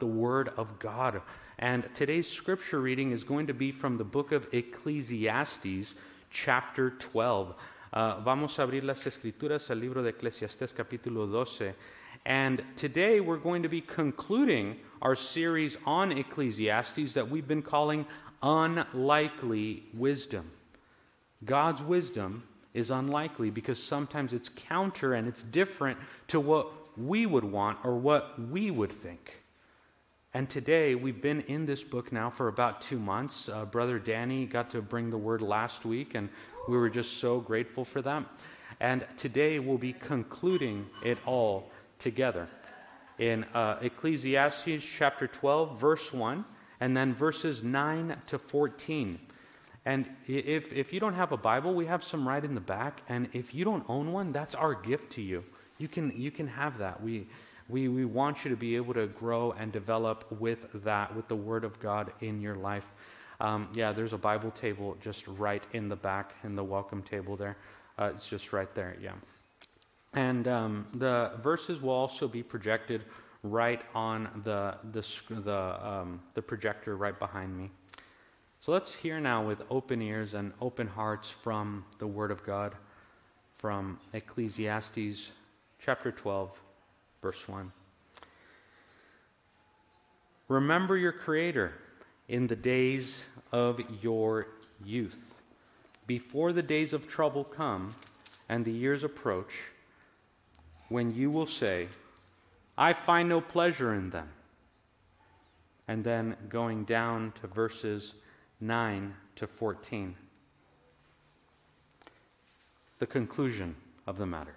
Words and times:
the 0.00 0.06
Word 0.06 0.50
of 0.56 0.78
God. 0.78 1.22
And 1.58 1.88
today's 1.94 2.28
scripture 2.28 2.80
reading 2.80 3.12
is 3.12 3.24
going 3.24 3.48
to 3.48 3.54
be 3.54 3.72
from 3.72 3.96
the 3.96 4.04
book 4.04 4.32
of 4.32 4.46
Ecclesiastes, 4.52 5.94
chapter 6.30 6.90
12. 6.90 7.54
Uh, 7.92 8.20
vamos 8.20 8.58
a 8.58 8.62
abrir 8.62 8.84
las 8.84 9.04
escrituras 9.04 9.70
al 9.70 9.78
libro 9.78 10.02
de 10.02 10.12
Eclesiastés, 10.12 10.72
capítulo 10.72 11.28
12. 11.28 11.74
And 12.26 12.62
today 12.76 13.20
we're 13.20 13.38
going 13.38 13.62
to 13.62 13.68
be 13.68 13.80
concluding 13.80 14.76
our 15.00 15.14
series 15.14 15.76
on 15.86 16.12
Ecclesiastes 16.12 17.14
that 17.14 17.30
we've 17.30 17.48
been 17.48 17.62
calling 17.62 18.06
Unlikely 18.42 19.84
Wisdom. 19.94 20.50
God's 21.44 21.82
wisdom 21.82 22.42
is 22.74 22.90
unlikely 22.90 23.50
because 23.50 23.82
sometimes 23.82 24.32
it's 24.32 24.48
counter 24.48 25.14
and 25.14 25.26
it's 25.26 25.42
different 25.42 25.98
to 26.28 26.38
what 26.38 26.68
we 26.98 27.26
would 27.26 27.44
want 27.44 27.78
or 27.84 27.96
what 27.96 28.38
we 28.50 28.70
would 28.70 28.92
think. 28.92 29.42
And 30.34 30.50
today, 30.50 30.94
we've 30.94 31.22
been 31.22 31.40
in 31.42 31.64
this 31.64 31.82
book 31.82 32.12
now 32.12 32.28
for 32.28 32.48
about 32.48 32.82
two 32.82 32.98
months. 32.98 33.48
Uh, 33.48 33.64
Brother 33.64 33.98
Danny 33.98 34.44
got 34.44 34.68
to 34.72 34.82
bring 34.82 35.08
the 35.08 35.16
word 35.16 35.40
last 35.40 35.86
week, 35.86 36.14
and 36.14 36.28
we 36.68 36.76
were 36.76 36.90
just 36.90 37.16
so 37.16 37.40
grateful 37.40 37.82
for 37.82 38.02
that. 38.02 38.24
And 38.78 39.06
today, 39.16 39.58
we'll 39.58 39.78
be 39.78 39.94
concluding 39.94 40.84
it 41.02 41.16
all 41.24 41.70
together 41.98 42.46
in 43.18 43.44
uh, 43.54 43.78
Ecclesiastes 43.80 44.84
chapter 44.84 45.26
12, 45.26 45.80
verse 45.80 46.12
1, 46.12 46.44
and 46.80 46.94
then 46.94 47.14
verses 47.14 47.62
9 47.62 48.14
to 48.26 48.38
14. 48.38 49.18
And 49.86 50.10
if, 50.26 50.74
if 50.74 50.92
you 50.92 51.00
don't 51.00 51.14
have 51.14 51.32
a 51.32 51.38
Bible, 51.38 51.72
we 51.72 51.86
have 51.86 52.04
some 52.04 52.28
right 52.28 52.44
in 52.44 52.54
the 52.54 52.60
back. 52.60 53.00
And 53.08 53.30
if 53.32 53.54
you 53.54 53.64
don't 53.64 53.84
own 53.88 54.12
one, 54.12 54.32
that's 54.32 54.54
our 54.54 54.74
gift 54.74 55.10
to 55.12 55.22
you. 55.22 55.42
You 55.78 55.88
can, 55.88 56.12
you 56.20 56.30
can 56.30 56.48
have 56.48 56.76
that. 56.78 57.02
We, 57.02 57.28
we, 57.68 57.88
we 57.88 58.04
want 58.04 58.44
you 58.44 58.50
to 58.50 58.56
be 58.56 58.76
able 58.76 58.94
to 58.94 59.06
grow 59.06 59.52
and 59.52 59.70
develop 59.72 60.24
with 60.40 60.66
that, 60.84 61.14
with 61.14 61.28
the 61.28 61.36
Word 61.36 61.64
of 61.64 61.78
God 61.80 62.12
in 62.20 62.40
your 62.40 62.54
life. 62.54 62.90
Um, 63.40 63.68
yeah, 63.74 63.92
there's 63.92 64.14
a 64.14 64.18
Bible 64.18 64.50
table 64.50 64.96
just 65.00 65.26
right 65.28 65.62
in 65.72 65.88
the 65.88 65.96
back, 65.96 66.32
in 66.44 66.56
the 66.56 66.64
welcome 66.64 67.02
table 67.02 67.36
there. 67.36 67.56
Uh, 67.98 68.10
it's 68.14 68.28
just 68.28 68.52
right 68.52 68.74
there, 68.74 68.96
yeah. 69.02 69.12
And 70.14 70.48
um, 70.48 70.86
the 70.94 71.32
verses 71.40 71.82
will 71.82 71.92
also 71.92 72.26
be 72.26 72.42
projected 72.42 73.04
right 73.42 73.82
on 73.94 74.42
the, 74.44 74.76
the, 74.92 75.06
the, 75.42 75.86
um, 75.86 76.20
the 76.34 76.42
projector 76.42 76.96
right 76.96 77.18
behind 77.18 77.56
me. 77.56 77.70
So 78.60 78.72
let's 78.72 78.94
hear 78.94 79.20
now 79.20 79.46
with 79.46 79.62
open 79.70 80.02
ears 80.02 80.34
and 80.34 80.52
open 80.60 80.88
hearts 80.88 81.30
from 81.30 81.84
the 81.98 82.06
Word 82.06 82.30
of 82.30 82.44
God, 82.44 82.74
from 83.54 83.98
Ecclesiastes 84.12 85.30
chapter 85.78 86.10
12, 86.10 86.50
verse 87.22 87.48
1. 87.48 87.72
Remember 90.48 90.96
your 90.96 91.12
Creator 91.12 91.74
in 92.28 92.46
the 92.46 92.56
days 92.56 93.24
of 93.52 93.80
your 94.02 94.46
youth, 94.84 95.40
before 96.06 96.52
the 96.52 96.62
days 96.62 96.92
of 96.92 97.08
trouble 97.08 97.44
come 97.44 97.94
and 98.48 98.64
the 98.64 98.72
years 98.72 99.04
approach, 99.04 99.54
when 100.88 101.14
you 101.14 101.30
will 101.30 101.46
say, 101.46 101.88
I 102.78 102.92
find 102.92 103.28
no 103.28 103.40
pleasure 103.40 103.94
in 103.94 104.10
them. 104.10 104.28
And 105.86 106.04
then 106.04 106.36
going 106.48 106.84
down 106.84 107.32
to 107.40 107.46
verses 107.46 108.14
9 108.60 109.14
to 109.36 109.46
14. 109.46 110.14
The 112.98 113.06
conclusion 113.06 113.74
of 114.06 114.18
the 114.18 114.26
matter. 114.26 114.54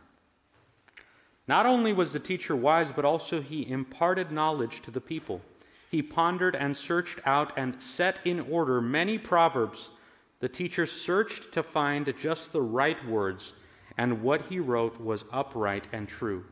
Not 1.52 1.66
only 1.66 1.92
was 1.92 2.14
the 2.14 2.20
teacher 2.20 2.56
wise, 2.56 2.94
but 2.94 3.04
also 3.04 3.42
he 3.42 3.70
imparted 3.70 4.32
knowledge 4.32 4.82
to 4.84 4.90
the 4.90 5.02
people. 5.02 5.42
He 5.90 6.02
pondered 6.02 6.56
and 6.56 6.78
searched 6.78 7.20
out 7.26 7.52
and 7.58 7.84
set 7.84 8.22
in 8.24 8.40
order 8.40 8.80
many 8.80 9.18
proverbs. 9.18 9.90
The 10.40 10.48
teacher 10.48 10.86
searched 10.86 11.52
to 11.52 11.62
find 11.62 12.14
just 12.18 12.54
the 12.54 12.62
right 12.62 13.06
words, 13.06 13.52
and 13.98 14.24
what 14.24 14.44
he 14.44 14.62
wrote 14.62 15.02
was 15.02 15.26
upright 15.30 15.90
and 15.92 16.08
true. 16.08 16.46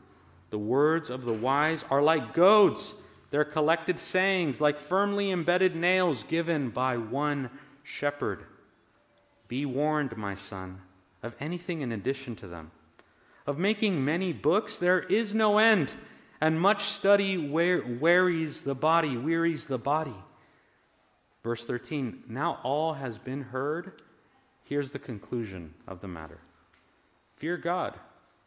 The 0.49 0.59
words 0.59 1.09
of 1.09 1.23
the 1.23 1.31
wise 1.31 1.85
are 1.89 2.01
like 2.01 2.33
goads 2.33 2.93
their 3.31 3.45
collected 3.45 3.99
sayings 3.99 4.59
like 4.59 4.79
firmly 4.79 5.31
embedded 5.31 5.77
nails 5.77 6.25
given 6.25 6.71
by 6.71 6.97
one 6.97 7.49
shepherd. 7.83 8.43
Be 9.47 9.65
warned, 9.65 10.17
my 10.17 10.35
son, 10.35 10.81
of 11.23 11.37
anything 11.39 11.79
in 11.79 11.93
addition 11.93 12.35
to 12.35 12.47
them. 12.49 12.71
Of 13.49 13.57
making 13.57 14.05
many 14.05 14.31
books, 14.31 14.77
there 14.77 14.99
is 14.99 15.33
no 15.33 15.57
end, 15.57 15.91
and 16.39 16.61
much 16.61 16.83
study 16.83 17.35
wearies 17.35 18.61
the 18.61 18.75
body, 18.75 19.17
wearies 19.17 19.65
the 19.65 19.79
body. 19.79 20.13
Verse 21.41 21.65
13 21.65 22.25
Now 22.27 22.59
all 22.61 22.93
has 22.93 23.17
been 23.17 23.41
heard. 23.41 24.03
Here's 24.65 24.91
the 24.91 24.99
conclusion 24.99 25.73
of 25.87 25.99
the 25.99 26.07
matter 26.07 26.37
Fear 27.37 27.57
God 27.57 27.99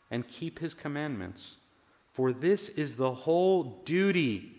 and 0.08 0.28
keep 0.28 0.60
his 0.60 0.72
commandments, 0.72 1.56
for 2.12 2.32
this 2.32 2.69
is 2.69 2.94
the 2.94 3.12
whole 3.12 3.82
duty 3.84 4.52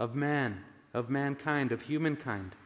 of 0.00 0.12
man, 0.12 0.64
of 0.92 1.08
mankind, 1.08 1.70
of 1.70 1.82
humankind. 1.82 2.56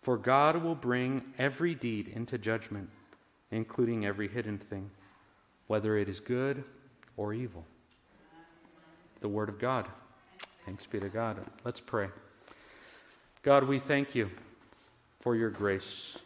For 0.00 0.16
God 0.16 0.62
will 0.62 0.76
bring 0.76 1.24
every 1.38 1.74
deed 1.74 2.06
into 2.06 2.38
judgment, 2.38 2.90
including 3.50 4.06
every 4.06 4.28
hidden 4.28 4.58
thing, 4.58 4.92
whether 5.66 5.96
it 5.96 6.08
is 6.08 6.20
good 6.20 6.64
or 7.16 7.34
evil. 7.34 7.64
The 9.20 9.28
Word 9.28 9.48
of 9.48 9.58
God. 9.58 9.86
Thanks 10.64 10.86
be 10.86 11.00
to 11.00 11.08
God. 11.08 11.38
Let's 11.64 11.80
pray. 11.80 12.08
God, 13.42 13.64
we 13.64 13.78
thank 13.78 14.14
you 14.14 14.30
for 15.20 15.36
your 15.36 15.50
grace. 15.50 16.18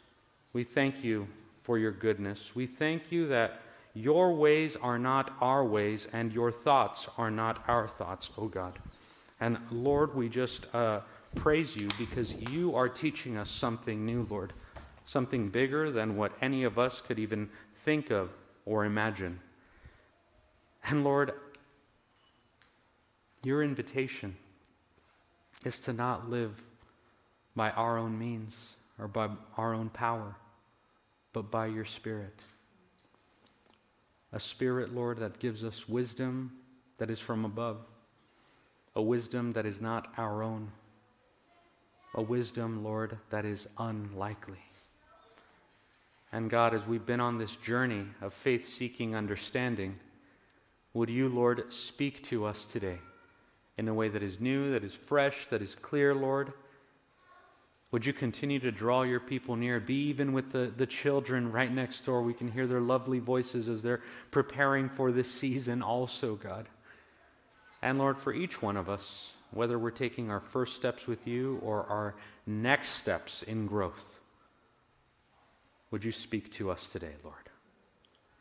We 0.52 0.64
thank 0.64 1.04
you 1.04 1.26
for 1.62 1.78
your 1.78 1.92
goodness. 1.92 2.54
We 2.54 2.66
thank 2.66 3.12
you 3.12 3.28
that 3.28 3.60
your 3.94 4.34
ways 4.34 4.76
are 4.76 4.98
not 4.98 5.32
our 5.40 5.64
ways 5.64 6.08
and 6.12 6.32
your 6.32 6.50
thoughts 6.52 7.08
are 7.18 7.30
not 7.30 7.62
our 7.68 7.88
thoughts, 7.88 8.30
O 8.38 8.46
God. 8.46 8.78
And 9.40 9.58
Lord, 9.70 10.14
we 10.14 10.28
just 10.28 10.72
uh, 10.74 11.00
praise 11.34 11.76
you 11.76 11.88
because 11.98 12.34
you 12.50 12.74
are 12.74 12.88
teaching 12.88 13.36
us 13.36 13.50
something 13.50 14.04
new, 14.04 14.26
Lord, 14.30 14.52
something 15.06 15.48
bigger 15.48 15.90
than 15.90 16.16
what 16.16 16.32
any 16.40 16.64
of 16.64 16.78
us 16.78 17.00
could 17.00 17.18
even 17.18 17.48
think 17.84 18.10
of 18.10 18.30
or 18.66 18.84
imagine. 18.84 19.40
And 20.84 21.04
Lord, 21.04 21.32
your 23.42 23.62
invitation 23.62 24.36
is 25.64 25.80
to 25.80 25.92
not 25.92 26.30
live 26.30 26.62
by 27.54 27.70
our 27.70 27.98
own 27.98 28.18
means 28.18 28.76
or 28.98 29.08
by 29.08 29.28
our 29.56 29.74
own 29.74 29.88
power, 29.90 30.36
but 31.32 31.50
by 31.50 31.66
your 31.66 31.84
Spirit. 31.84 32.42
A 34.32 34.40
Spirit, 34.40 34.94
Lord, 34.94 35.18
that 35.18 35.38
gives 35.38 35.64
us 35.64 35.88
wisdom 35.88 36.52
that 36.98 37.10
is 37.10 37.18
from 37.18 37.44
above 37.44 37.78
a 38.96 39.02
wisdom 39.02 39.52
that 39.52 39.66
is 39.66 39.80
not 39.80 40.12
our 40.16 40.42
own, 40.42 40.70
a 42.14 42.22
wisdom, 42.22 42.82
Lord, 42.82 43.18
that 43.30 43.44
is 43.44 43.68
unlikely. 43.78 44.58
And 46.32 46.48
God, 46.48 46.74
as 46.74 46.86
we've 46.86 47.04
been 47.04 47.20
on 47.20 47.38
this 47.38 47.56
journey 47.56 48.06
of 48.20 48.32
faith 48.32 48.66
seeking 48.66 49.16
understanding, 49.16 49.98
would 50.94 51.10
you, 51.10 51.28
Lord, 51.28 51.72
speak 51.72 52.24
to 52.24 52.44
us 52.44 52.66
today 52.66 52.98
in 53.76 53.88
a 53.88 53.94
way 53.94 54.08
that 54.08 54.22
is 54.22 54.40
new, 54.40 54.70
that 54.72 54.84
is 54.84 54.94
fresh, 54.94 55.46
that 55.48 55.62
is 55.62 55.74
clear, 55.74 56.14
Lord? 56.14 56.52
Would 57.92 58.06
you 58.06 58.12
continue 58.12 58.60
to 58.60 58.70
draw 58.70 59.02
your 59.02 59.18
people 59.18 59.56
near? 59.56 59.80
Be 59.80 60.08
even 60.08 60.32
with 60.32 60.52
the, 60.52 60.72
the 60.76 60.86
children 60.86 61.50
right 61.50 61.72
next 61.72 62.02
door. 62.02 62.22
We 62.22 62.34
can 62.34 62.52
hear 62.52 62.68
their 62.68 62.80
lovely 62.80 63.18
voices 63.18 63.68
as 63.68 63.82
they're 63.82 64.02
preparing 64.30 64.88
for 64.88 65.10
this 65.10 65.30
season, 65.30 65.82
also, 65.82 66.36
God. 66.36 66.68
And 67.82 67.98
Lord, 67.98 68.18
for 68.18 68.32
each 68.32 68.62
one 68.62 68.76
of 68.76 68.88
us, 68.88 69.32
whether 69.50 69.76
we're 69.76 69.90
taking 69.90 70.30
our 70.30 70.40
first 70.40 70.76
steps 70.76 71.08
with 71.08 71.26
you 71.26 71.58
or 71.64 71.84
our 71.86 72.14
next 72.46 72.90
steps 72.90 73.42
in 73.42 73.66
growth, 73.66 74.19
would 75.90 76.04
you 76.04 76.12
speak 76.12 76.52
to 76.52 76.70
us 76.70 76.88
today, 76.90 77.14
Lord? 77.24 77.36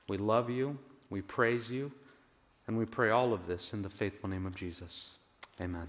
We 0.08 0.18
love 0.18 0.50
you, 0.50 0.78
we 1.10 1.22
praise 1.22 1.70
you, 1.70 1.92
and 2.68 2.78
we 2.78 2.86
pray 2.86 3.10
all 3.10 3.34
of 3.34 3.48
this 3.48 3.74
in 3.74 3.82
the 3.82 3.90
faithful 3.90 4.30
name 4.30 4.46
of 4.46 4.56
Jesus. 4.56 5.12
Amen. 5.60 5.88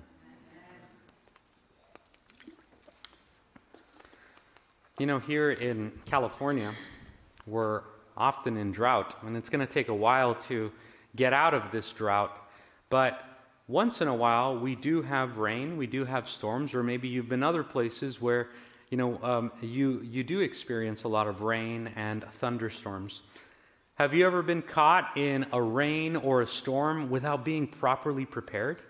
You 4.98 5.06
know, 5.06 5.18
here 5.18 5.50
in 5.50 5.92
California, 6.04 6.74
we're 7.46 7.82
often 8.16 8.58
in 8.58 8.70
drought, 8.72 9.16
and 9.22 9.36
it's 9.36 9.48
going 9.48 9.66
to 9.66 9.72
take 9.72 9.88
a 9.88 9.94
while 9.94 10.34
to 10.34 10.70
get 11.16 11.32
out 11.32 11.54
of 11.54 11.70
this 11.70 11.90
drought. 11.92 12.36
But 12.90 13.22
once 13.66 14.02
in 14.02 14.08
a 14.08 14.14
while, 14.14 14.58
we 14.58 14.74
do 14.74 15.00
have 15.00 15.38
rain, 15.38 15.78
we 15.78 15.86
do 15.86 16.04
have 16.04 16.28
storms, 16.28 16.74
or 16.74 16.82
maybe 16.82 17.08
you've 17.08 17.28
been 17.28 17.42
other 17.42 17.62
places 17.62 18.20
where 18.20 18.50
you 18.90 18.96
know 18.96 19.18
um, 19.22 19.52
you 19.62 20.00
you 20.02 20.22
do 20.22 20.40
experience 20.40 21.04
a 21.04 21.08
lot 21.08 21.26
of 21.26 21.42
rain 21.42 21.90
and 21.96 22.24
thunderstorms. 22.24 23.22
Have 23.94 24.14
you 24.14 24.26
ever 24.26 24.42
been 24.42 24.62
caught 24.62 25.16
in 25.16 25.46
a 25.52 25.60
rain 25.60 26.16
or 26.16 26.42
a 26.42 26.46
storm 26.46 27.10
without 27.10 27.44
being 27.44 27.66
properly 27.66 28.26
prepared? 28.26 28.82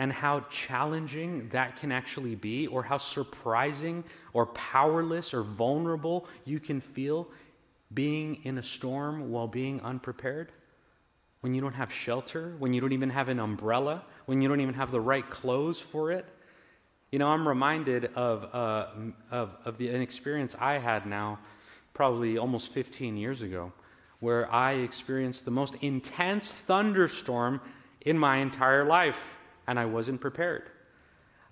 and 0.00 0.10
how 0.10 0.40
challenging 0.50 1.46
that 1.50 1.76
can 1.76 1.92
actually 1.92 2.34
be, 2.34 2.66
or 2.66 2.82
how 2.82 2.96
surprising 2.96 4.02
or 4.32 4.46
powerless 4.46 5.34
or 5.34 5.42
vulnerable 5.42 6.26
you 6.46 6.58
can 6.58 6.80
feel 6.80 7.28
being 7.92 8.36
in 8.44 8.56
a 8.56 8.62
storm 8.62 9.30
while 9.30 9.46
being 9.46 9.78
unprepared? 9.82 10.52
When 11.42 11.52
you 11.52 11.60
don't 11.60 11.74
have 11.74 11.92
shelter, 11.92 12.54
when 12.58 12.72
you 12.72 12.80
don't 12.80 12.94
even 12.94 13.10
have 13.10 13.28
an 13.28 13.38
umbrella, 13.38 14.02
when 14.24 14.40
you 14.40 14.48
don't 14.48 14.62
even 14.62 14.72
have 14.72 14.90
the 14.90 15.02
right 15.02 15.28
clothes 15.28 15.80
for 15.80 16.10
it? 16.10 16.24
You 17.10 17.18
know, 17.18 17.26
I'm 17.26 17.46
reminded 17.46 18.10
of, 18.14 18.54
uh, 18.54 18.86
of, 19.32 19.56
of 19.64 19.78
the, 19.78 19.88
an 19.88 20.00
experience 20.00 20.54
I 20.60 20.78
had 20.78 21.06
now, 21.06 21.40
probably 21.92 22.38
almost 22.38 22.72
15 22.72 23.16
years 23.16 23.42
ago, 23.42 23.72
where 24.20 24.52
I 24.52 24.74
experienced 24.74 25.44
the 25.44 25.50
most 25.50 25.74
intense 25.80 26.52
thunderstorm 26.52 27.60
in 28.02 28.16
my 28.16 28.36
entire 28.36 28.84
life 28.84 29.36
and 29.66 29.78
I 29.78 29.86
wasn't 29.86 30.20
prepared. 30.20 30.70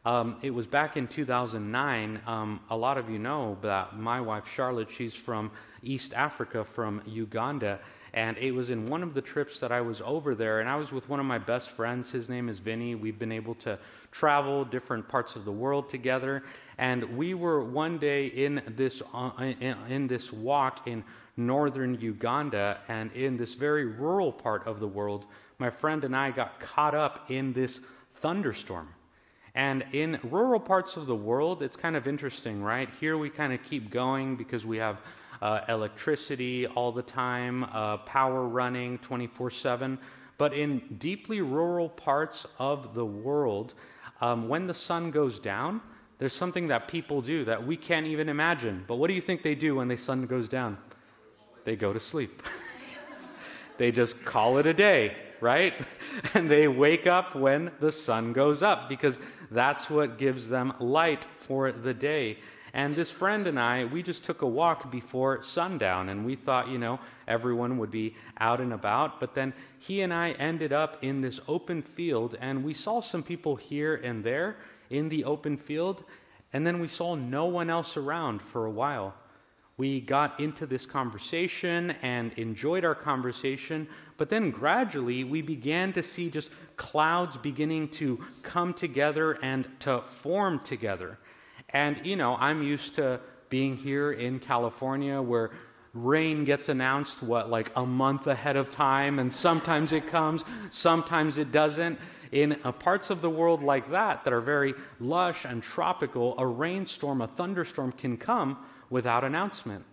Um, 0.04 0.36
it 0.42 0.50
was 0.50 0.66
back 0.66 0.96
in 0.96 1.08
2009. 1.08 2.20
Um, 2.26 2.60
a 2.70 2.76
lot 2.76 2.96
of 2.96 3.10
you 3.10 3.18
know 3.18 3.58
that 3.62 3.98
my 3.98 4.20
wife 4.20 4.48
Charlotte, 4.48 4.88
she's 4.90 5.14
from 5.14 5.50
East 5.82 6.14
Africa, 6.14 6.64
from 6.64 7.02
Uganda, 7.04 7.80
and 8.14 8.36
it 8.38 8.52
was 8.52 8.70
in 8.70 8.86
one 8.86 9.02
of 9.02 9.14
the 9.14 9.20
trips 9.20 9.60
that 9.60 9.72
I 9.72 9.80
was 9.80 10.00
over 10.00 10.34
there, 10.34 10.60
and 10.60 10.68
I 10.68 10.76
was 10.76 10.92
with 10.92 11.08
one 11.08 11.20
of 11.20 11.26
my 11.26 11.38
best 11.38 11.70
friends. 11.70 12.10
His 12.10 12.28
name 12.28 12.48
is 12.48 12.58
Vinny. 12.58 12.94
We've 12.94 13.18
been 13.18 13.32
able 13.32 13.54
to 13.56 13.78
travel 14.10 14.64
different 14.64 15.08
parts 15.08 15.36
of 15.36 15.44
the 15.44 15.52
world 15.52 15.88
together, 15.88 16.42
and 16.78 17.16
we 17.16 17.34
were 17.34 17.62
one 17.62 17.98
day 17.98 18.26
in 18.26 18.62
this 18.76 19.02
uh, 19.12 19.30
in, 19.38 19.76
in 19.88 20.06
this 20.06 20.32
walk 20.32 20.86
in 20.86 21.04
northern 21.36 22.00
Uganda, 22.00 22.78
and 22.88 23.12
in 23.12 23.36
this 23.36 23.54
very 23.54 23.84
rural 23.84 24.32
part 24.32 24.66
of 24.66 24.80
the 24.80 24.88
world. 24.88 25.26
My 25.58 25.70
friend 25.70 26.04
and 26.04 26.16
I 26.16 26.30
got 26.30 26.60
caught 26.60 26.94
up 26.94 27.30
in 27.30 27.52
this 27.52 27.80
thunderstorm. 28.14 28.88
And 29.54 29.84
in 29.92 30.20
rural 30.22 30.60
parts 30.60 30.96
of 30.96 31.06
the 31.06 31.16
world, 31.16 31.62
it's 31.62 31.76
kind 31.76 31.96
of 31.96 32.06
interesting, 32.06 32.62
right? 32.62 32.88
Here 33.00 33.18
we 33.18 33.28
kind 33.28 33.52
of 33.52 33.62
keep 33.64 33.90
going 33.90 34.36
because 34.36 34.64
we 34.64 34.76
have 34.76 35.00
uh, 35.40 35.60
electricity 35.68 36.66
all 36.66 36.92
the 36.92 37.02
time, 37.02 37.64
uh, 37.64 37.98
power 37.98 38.46
running 38.46 38.98
24 38.98 39.50
7. 39.50 39.98
But 40.36 40.52
in 40.52 40.82
deeply 40.98 41.40
rural 41.40 41.88
parts 41.88 42.46
of 42.58 42.94
the 42.94 43.04
world, 43.04 43.74
um, 44.20 44.48
when 44.48 44.66
the 44.66 44.74
sun 44.74 45.10
goes 45.10 45.38
down, 45.38 45.80
there's 46.18 46.32
something 46.32 46.68
that 46.68 46.88
people 46.88 47.22
do 47.22 47.44
that 47.44 47.66
we 47.66 47.76
can't 47.76 48.06
even 48.06 48.28
imagine. 48.28 48.84
But 48.86 48.96
what 48.96 49.08
do 49.08 49.14
you 49.14 49.20
think 49.20 49.42
they 49.42 49.54
do 49.54 49.76
when 49.76 49.88
the 49.88 49.96
sun 49.96 50.26
goes 50.26 50.48
down? 50.48 50.78
They 51.64 51.76
go 51.76 51.92
to 51.92 52.00
sleep. 52.00 52.42
they 53.78 53.92
just 53.92 54.24
call 54.24 54.58
it 54.58 54.66
a 54.66 54.74
day 54.74 55.16
right? 55.40 55.74
And 56.34 56.50
they 56.50 56.66
wake 56.66 57.06
up 57.06 57.36
when 57.36 57.70
the 57.78 57.92
sun 57.92 58.32
goes 58.32 58.60
up 58.60 58.88
because 58.88 59.20
that's 59.52 59.88
what 59.88 60.18
gives 60.18 60.48
them 60.48 60.72
light 60.80 61.24
for 61.36 61.70
the 61.70 61.94
day. 61.94 62.38
And 62.74 62.94
this 62.94 63.10
friend 63.10 63.46
and 63.46 63.58
I, 63.58 63.84
we 63.84 64.02
just 64.02 64.24
took 64.24 64.42
a 64.42 64.46
walk 64.46 64.90
before 64.90 65.42
sundown 65.42 66.08
and 66.08 66.26
we 66.26 66.36
thought, 66.36 66.68
you 66.68 66.78
know, 66.78 67.00
everyone 67.26 67.78
would 67.78 67.90
be 67.90 68.14
out 68.38 68.60
and 68.60 68.72
about. 68.72 69.20
But 69.20 69.34
then 69.34 69.54
he 69.78 70.02
and 70.02 70.12
I 70.12 70.32
ended 70.32 70.72
up 70.72 71.02
in 71.02 71.20
this 71.20 71.40
open 71.48 71.82
field 71.82 72.36
and 72.40 72.64
we 72.64 72.74
saw 72.74 73.00
some 73.00 73.22
people 73.22 73.56
here 73.56 73.94
and 73.94 74.22
there 74.22 74.56
in 74.90 75.08
the 75.08 75.24
open 75.24 75.56
field. 75.56 76.04
And 76.52 76.66
then 76.66 76.78
we 76.78 76.88
saw 76.88 77.14
no 77.14 77.46
one 77.46 77.70
else 77.70 77.96
around 77.96 78.42
for 78.42 78.66
a 78.66 78.70
while. 78.70 79.14
We 79.78 80.00
got 80.00 80.40
into 80.40 80.66
this 80.66 80.86
conversation 80.86 81.92
and 82.02 82.32
enjoyed 82.32 82.84
our 82.84 82.96
conversation, 82.96 83.86
but 84.16 84.28
then 84.28 84.50
gradually 84.50 85.22
we 85.22 85.40
began 85.40 85.92
to 85.92 86.02
see 86.02 86.30
just 86.30 86.50
clouds 86.76 87.36
beginning 87.36 87.90
to 87.90 88.18
come 88.42 88.74
together 88.74 89.38
and 89.40 89.68
to 89.80 90.00
form 90.02 90.58
together. 90.58 91.16
And, 91.70 92.04
you 92.04 92.16
know, 92.16 92.36
I'm 92.36 92.62
used 92.62 92.94
to 92.96 93.20
being 93.50 93.76
here 93.76 94.12
in 94.12 94.40
California 94.40 95.20
where 95.20 95.50
rain 95.94 96.44
gets 96.44 96.68
announced, 96.68 97.22
what, 97.22 97.50
like 97.50 97.72
a 97.76 97.84
month 97.84 98.26
ahead 98.26 98.56
of 98.56 98.70
time, 98.70 99.18
and 99.18 99.32
sometimes 99.32 99.92
it 99.92 100.06
comes, 100.08 100.44
sometimes 100.70 101.38
it 101.38 101.52
doesn't. 101.52 101.98
In 102.30 102.58
uh, 102.62 102.72
parts 102.72 103.08
of 103.08 103.22
the 103.22 103.30
world 103.30 103.62
like 103.62 103.90
that, 103.90 104.24
that 104.24 104.32
are 104.32 104.40
very 104.40 104.74
lush 105.00 105.44
and 105.44 105.62
tropical, 105.62 106.34
a 106.38 106.46
rainstorm, 106.46 107.22
a 107.22 107.26
thunderstorm 107.26 107.92
can 107.92 108.18
come 108.18 108.58
without 108.90 109.24
announcement. 109.24 109.84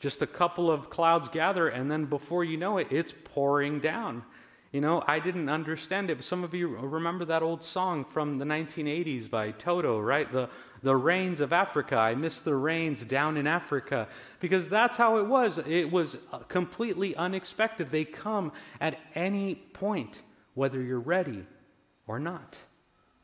Just 0.00 0.22
a 0.22 0.26
couple 0.26 0.70
of 0.70 0.90
clouds 0.90 1.28
gather, 1.28 1.68
and 1.68 1.90
then 1.90 2.06
before 2.06 2.44
you 2.44 2.56
know 2.56 2.78
it, 2.78 2.88
it's 2.90 3.14
pouring 3.24 3.78
down. 3.78 4.24
You 4.72 4.80
know, 4.80 5.04
I 5.06 5.18
didn't 5.18 5.50
understand 5.50 6.08
it. 6.08 6.16
But 6.16 6.24
Some 6.24 6.44
of 6.44 6.54
you 6.54 6.68
remember 6.68 7.26
that 7.26 7.42
old 7.42 7.62
song 7.62 8.06
from 8.06 8.38
the 8.38 8.46
1980s 8.46 9.28
by 9.28 9.50
Toto, 9.50 10.00
right? 10.00 10.30
The, 10.32 10.48
the 10.82 10.96
rains 10.96 11.40
of 11.40 11.52
Africa. 11.52 11.96
I 11.96 12.14
miss 12.14 12.40
the 12.40 12.54
rains 12.54 13.04
down 13.04 13.36
in 13.36 13.46
Africa. 13.46 14.08
Because 14.40 14.68
that's 14.68 14.96
how 14.96 15.18
it 15.18 15.26
was. 15.26 15.58
It 15.58 15.92
was 15.92 16.16
uh, 16.32 16.38
completely 16.48 17.14
unexpected. 17.14 17.90
They 17.90 18.06
come 18.06 18.50
at 18.80 18.98
any 19.14 19.56
point, 19.56 20.22
whether 20.54 20.80
you're 20.80 20.98
ready 20.98 21.44
or 22.06 22.18
not. 22.18 22.56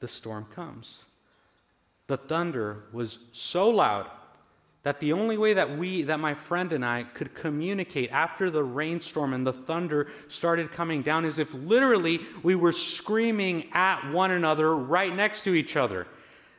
The 0.00 0.08
storm 0.08 0.46
comes. 0.54 0.98
The 2.08 2.18
thunder 2.18 2.84
was 2.92 3.18
so 3.32 3.70
loud 3.70 4.06
that 4.84 5.00
the 5.00 5.12
only 5.12 5.36
way 5.36 5.54
that 5.54 5.76
we, 5.76 6.02
that 6.02 6.20
my 6.20 6.34
friend 6.34 6.72
and 6.72 6.84
I 6.84 7.02
could 7.02 7.34
communicate 7.34 8.10
after 8.10 8.50
the 8.50 8.62
rainstorm 8.62 9.34
and 9.34 9.46
the 9.46 9.52
thunder 9.52 10.08
started 10.28 10.72
coming 10.72 11.02
down 11.02 11.24
is 11.24 11.38
if 11.38 11.52
literally 11.52 12.20
we 12.42 12.54
were 12.54 12.72
screaming 12.72 13.68
at 13.72 14.10
one 14.12 14.30
another 14.30 14.74
right 14.74 15.14
next 15.14 15.42
to 15.44 15.54
each 15.54 15.76
other. 15.76 16.06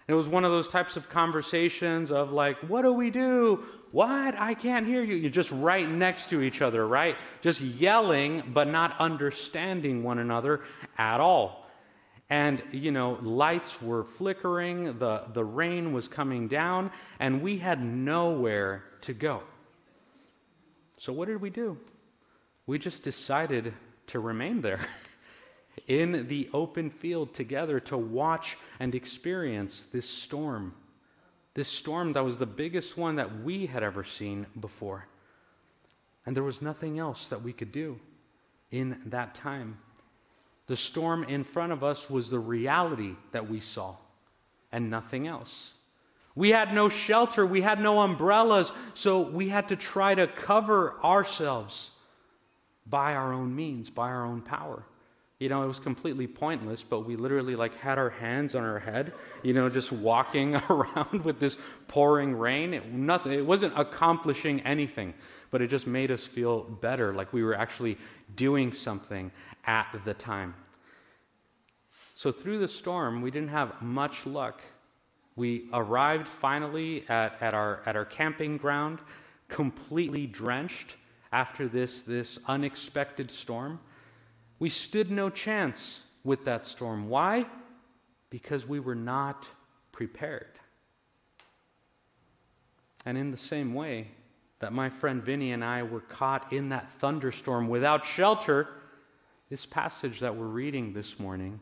It 0.07 0.13
was 0.13 0.27
one 0.27 0.43
of 0.43 0.51
those 0.51 0.67
types 0.67 0.97
of 0.97 1.07
conversations 1.07 2.11
of 2.11 2.31
like, 2.31 2.57
what 2.67 2.81
do 2.81 2.91
we 2.91 3.09
do? 3.09 3.63
What? 3.91 4.35
I 4.35 4.53
can't 4.53 4.85
hear 4.85 5.03
you. 5.03 5.15
You're 5.15 5.29
just 5.29 5.51
right 5.51 5.89
next 5.89 6.29
to 6.31 6.41
each 6.41 6.61
other, 6.61 6.87
right? 6.87 7.15
Just 7.41 7.61
yelling, 7.61 8.43
but 8.53 8.67
not 8.67 8.99
understanding 8.99 10.03
one 10.03 10.19
another 10.19 10.61
at 10.97 11.19
all. 11.19 11.58
And, 12.29 12.61
you 12.71 12.91
know, 12.91 13.17
lights 13.21 13.81
were 13.81 14.03
flickering, 14.03 14.99
the, 14.99 15.23
the 15.33 15.43
rain 15.43 15.93
was 15.93 16.07
coming 16.07 16.47
down, 16.47 16.91
and 17.19 17.41
we 17.41 17.57
had 17.57 17.83
nowhere 17.83 18.83
to 19.01 19.13
go. 19.13 19.41
So, 20.99 21.11
what 21.11 21.27
did 21.27 21.41
we 21.41 21.49
do? 21.49 21.77
We 22.67 22.77
just 22.77 23.01
decided 23.03 23.73
to 24.07 24.19
remain 24.19 24.61
there 24.61 24.81
in 25.87 26.27
the 26.27 26.49
open 26.53 26.91
field 26.91 27.33
together 27.33 27.79
to 27.79 27.97
watch 27.97 28.57
and 28.79 28.93
experience 28.93 29.85
this 29.91 30.07
storm. 30.07 30.75
This 31.55 31.67
storm 31.67 32.13
that 32.13 32.23
was 32.23 32.37
the 32.37 32.45
biggest 32.45 32.95
one 32.95 33.15
that 33.15 33.41
we 33.41 33.65
had 33.65 33.81
ever 33.81 34.03
seen 34.03 34.45
before. 34.59 35.07
And 36.25 36.35
there 36.35 36.43
was 36.43 36.61
nothing 36.61 36.99
else 36.99 37.25
that 37.27 37.41
we 37.41 37.53
could 37.53 37.71
do 37.71 37.99
in 38.69 39.01
that 39.07 39.33
time. 39.33 39.79
The 40.69 40.75
storm 40.75 41.23
in 41.23 41.43
front 41.43 41.71
of 41.71 41.83
us 41.83 42.11
was 42.11 42.29
the 42.29 42.37
reality 42.37 43.15
that 43.31 43.49
we 43.49 43.59
saw 43.59 43.95
and 44.71 44.91
nothing 44.91 45.25
else. 45.25 45.73
We 46.35 46.51
had 46.51 46.75
no 46.75 46.89
shelter, 46.89 47.43
we 47.43 47.61
had 47.61 47.81
no 47.81 48.01
umbrellas, 48.01 48.71
so 48.93 49.21
we 49.21 49.49
had 49.49 49.69
to 49.69 49.75
try 49.75 50.13
to 50.13 50.27
cover 50.27 50.93
ourselves 51.03 51.89
by 52.85 53.15
our 53.15 53.33
own 53.33 53.55
means, 53.55 53.89
by 53.89 54.09
our 54.09 54.23
own 54.23 54.41
power. 54.41 54.83
You 55.39 55.49
know, 55.49 55.63
it 55.63 55.67
was 55.67 55.79
completely 55.79 56.27
pointless, 56.27 56.83
but 56.83 56.99
we 56.99 57.15
literally 57.15 57.55
like 57.55 57.75
had 57.77 57.97
our 57.97 58.11
hands 58.11 58.53
on 58.53 58.63
our 58.63 58.77
head, 58.77 59.13
you 59.41 59.53
know, 59.53 59.69
just 59.69 59.91
walking 59.91 60.55
around 60.69 61.23
with 61.23 61.39
this 61.39 61.57
pouring 61.87 62.35
rain. 62.35 62.75
It, 62.75 62.93
nothing, 62.93 63.31
it 63.31 63.45
wasn't 63.45 63.73
accomplishing 63.75 64.61
anything, 64.61 65.15
but 65.49 65.63
it 65.63 65.69
just 65.69 65.87
made 65.87 66.11
us 66.11 66.25
feel 66.25 66.61
better, 66.61 67.11
like 67.11 67.33
we 67.33 67.41
were 67.41 67.55
actually 67.55 67.97
doing 68.35 68.73
something 68.73 69.31
at 69.65 69.99
the 70.05 70.13
time. 70.13 70.55
So, 72.15 72.31
through 72.31 72.59
the 72.59 72.67
storm, 72.67 73.21
we 73.21 73.31
didn't 73.31 73.49
have 73.49 73.81
much 73.81 74.25
luck. 74.25 74.61
We 75.35 75.69
arrived 75.71 76.27
finally 76.27 77.05
at, 77.07 77.41
at, 77.41 77.53
our, 77.53 77.81
at 77.85 77.95
our 77.95 78.03
camping 78.03 78.57
ground, 78.57 78.99
completely 79.47 80.27
drenched 80.27 80.95
after 81.31 81.67
this, 81.67 82.01
this 82.01 82.39
unexpected 82.45 83.31
storm. 83.31 83.79
We 84.59 84.69
stood 84.69 85.09
no 85.09 85.29
chance 85.29 86.01
with 86.23 86.43
that 86.45 86.67
storm. 86.67 87.07
Why? 87.07 87.45
Because 88.29 88.67
we 88.67 88.79
were 88.81 88.95
not 88.95 89.47
prepared. 89.93 90.59
And 93.05 93.17
in 93.17 93.31
the 93.31 93.37
same 93.37 93.73
way 93.73 94.09
that 94.59 94.73
my 94.73 94.89
friend 94.89 95.23
Vinny 95.23 95.51
and 95.51 95.63
I 95.63 95.83
were 95.83 96.01
caught 96.01 96.51
in 96.51 96.69
that 96.69 96.91
thunderstorm 96.91 97.67
without 97.67 98.05
shelter, 98.05 98.67
this 99.49 99.65
passage 99.65 100.19
that 100.19 100.35
we're 100.35 100.45
reading 100.45 100.93
this 100.93 101.19
morning, 101.19 101.59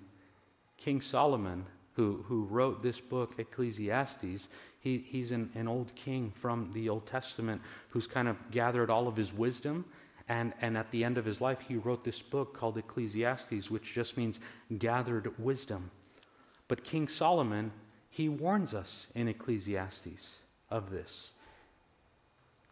King 0.78 1.02
Solomon, 1.02 1.66
who, 1.94 2.24
who 2.28 2.44
wrote 2.44 2.84
this 2.84 3.00
book, 3.00 3.36
Ecclesiastes, 3.38 4.50
he, 4.80 4.98
he's 5.00 5.32
an, 5.32 5.50
an 5.56 5.68
old 5.68 5.94
king 5.96 6.32
from 6.32 6.72
the 6.74 6.90
Old 6.90 7.06
Testament 7.06 7.62
who's 7.90 8.08
kind 8.08 8.28
of 8.28 8.38
gathered 8.52 8.90
all 8.90 9.08
of 9.08 9.16
his 9.16 9.34
wisdom. 9.34 9.86
And, 10.30 10.54
and 10.62 10.78
at 10.78 10.92
the 10.92 11.04
end 11.04 11.18
of 11.18 11.26
his 11.26 11.40
life, 11.40 11.60
he 11.62 11.76
wrote 11.76 12.04
this 12.04 12.22
book 12.22 12.54
called 12.54 12.78
Ecclesiastes, 12.78 13.72
which 13.72 13.94
just 13.94 14.18
means 14.18 14.40
gathered 14.78 15.34
wisdom. 15.40 15.90
But 16.68 16.84
King 16.84 17.08
Solomon, 17.08 17.72
he 18.10 18.28
warns 18.28 18.74
us 18.74 19.08
in 19.16 19.28
Ecclesiastes 19.28 20.36
of 20.70 20.92
this 20.92 21.32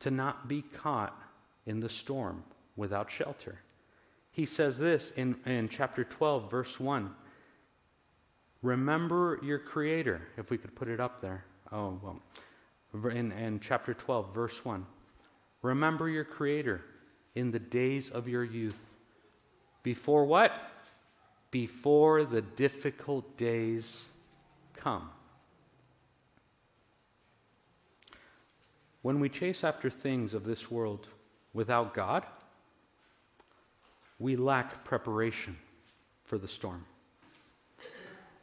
to 0.05 0.11
not 0.11 0.47
be 0.47 0.61
caught 0.61 1.19
in 1.65 1.79
the 1.79 1.89
storm 1.89 2.43
without 2.75 3.09
shelter. 3.09 3.57
He 4.29 4.45
says 4.45 4.77
this 4.77 5.09
in, 5.09 5.35
in 5.47 5.67
chapter 5.67 6.03
12, 6.03 6.51
verse 6.51 6.79
1. 6.79 7.09
Remember 8.61 9.39
your 9.41 9.57
Creator, 9.57 10.21
if 10.37 10.51
we 10.51 10.59
could 10.59 10.75
put 10.75 10.89
it 10.89 10.99
up 10.99 11.21
there. 11.21 11.43
Oh, 11.71 11.99
well. 12.03 12.21
In, 13.11 13.31
in 13.31 13.59
chapter 13.59 13.95
12, 13.95 14.31
verse 14.31 14.63
1. 14.63 14.85
Remember 15.63 16.07
your 16.07 16.23
Creator 16.23 16.81
in 17.33 17.49
the 17.49 17.57
days 17.57 18.11
of 18.11 18.27
your 18.27 18.43
youth. 18.43 18.79
Before 19.81 20.25
what? 20.25 20.51
Before 21.49 22.25
the 22.25 22.43
difficult 22.43 23.37
days 23.37 24.05
come. 24.75 25.09
When 29.05 29.19
we 29.19 29.29
chase 29.29 29.63
after 29.63 29.91
things 29.91 30.33
of 30.33 30.45
this 30.45 30.71
world 30.71 31.07
without 31.53 31.93
God, 31.93 32.25
we 34.17 34.35
lack 34.35 34.83
preparation 34.83 35.57
for 36.23 36.39
the 36.39 36.47
storm. 36.47 36.83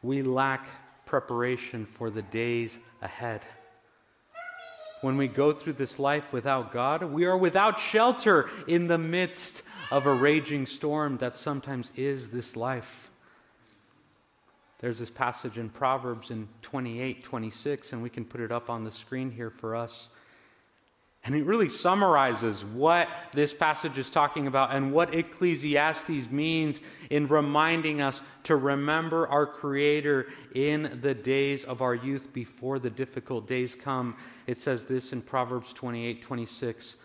We 0.04 0.23
lack 0.23 0.69
preparation 1.04 1.85
for 1.85 2.11
the 2.11 2.23
days 2.23 2.78
ahead. 3.00 3.45
When 5.00 5.16
we 5.16 5.26
go 5.26 5.50
through 5.50 5.73
this 5.73 5.99
life 5.99 6.33
without 6.33 6.71
God, 6.71 7.02
we 7.02 7.25
are 7.25 7.37
without 7.37 7.81
shelter 7.81 8.49
in 8.69 8.87
the 8.87 8.99
midst 8.99 9.64
of 9.90 10.07
a 10.07 10.14
raging 10.14 10.66
storm 10.66 11.19
that 11.19 11.37
sometimes 11.37 11.90
is 11.97 12.31
this 12.31 12.54
life. 12.54 13.11
There's 14.78 15.00
this 15.00 15.11
passage 15.11 15.59
in 15.59 15.71
Proverbs 15.71 16.31
in 16.31 16.47
28, 16.62 17.25
26, 17.25 17.92
and 17.92 18.00
we 18.00 18.11
can 18.11 18.25
put 18.25 18.40
it 18.40 18.52
up 18.52 18.71
on 18.71 18.85
the 18.85 18.92
screen 18.92 19.33
here 19.33 19.50
for 19.50 19.75
us. 19.75 20.09
And 21.25 21.37
it 21.37 21.45
really 21.45 21.69
summarizes 21.69 22.64
what 22.64 23.09
this 23.33 23.55
passage 23.55 23.97
is 23.97 24.11
talking 24.11 24.49
about 24.49 24.75
and 24.75 24.93
what 24.93 25.14
Ecclesiastes 25.14 26.31
means 26.31 26.81
in 27.11 27.29
reminding 27.29 28.02
us 28.02 28.21
to 28.45 28.57
remember 28.57 29.29
our 29.29 29.47
Creator 29.47 30.26
in 30.52 30.99
the 31.00 31.14
days 31.14 31.62
of 31.62 31.81
our 31.81 31.95
youth 31.95 32.33
before 32.33 32.81
the 32.81 32.91
difficult 32.91 33.47
days 33.47 33.76
come. 33.76 34.17
It 34.49 34.62
says 34.62 34.87
this 34.87 35.12
in 35.12 35.23
Proverbs 35.23 35.73
28 35.73 36.23
26. 36.23 36.97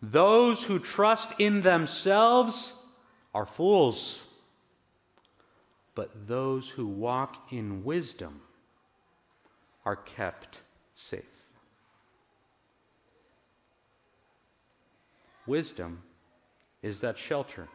Those 0.00 0.62
who 0.62 0.78
trust 0.78 1.32
in 1.38 1.60
themselves 1.60 2.72
are 3.34 3.46
fools, 3.46 4.24
but 5.94 6.28
those 6.28 6.70
who 6.70 6.86
walk 6.86 7.52
in 7.52 7.84
wisdom 7.84 8.40
are 9.84 9.96
kept 9.96 10.60
safe. 10.94 11.43
Wisdom 15.46 16.02
is 16.82 17.00
that 17.00 17.18
shelter 17.18 17.68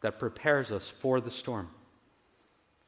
that 0.00 0.18
prepares 0.18 0.72
us 0.72 0.88
for 0.88 1.20
the 1.20 1.30
storm. 1.30 1.68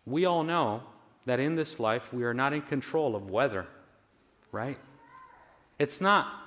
We 0.07 0.25
all 0.25 0.45
know 0.45 0.83
that 1.27 1.41
in 1.41 1.55
this 1.55 1.79
life 1.79 2.13
we 2.13 2.25
are 2.25 2.35
not 2.35 2.53
in 2.53 2.63
control 2.63 3.15
of 3.15 3.31
weather, 3.31 3.67
right? 4.51 4.79
It's 5.79 6.01
not 6.01 6.43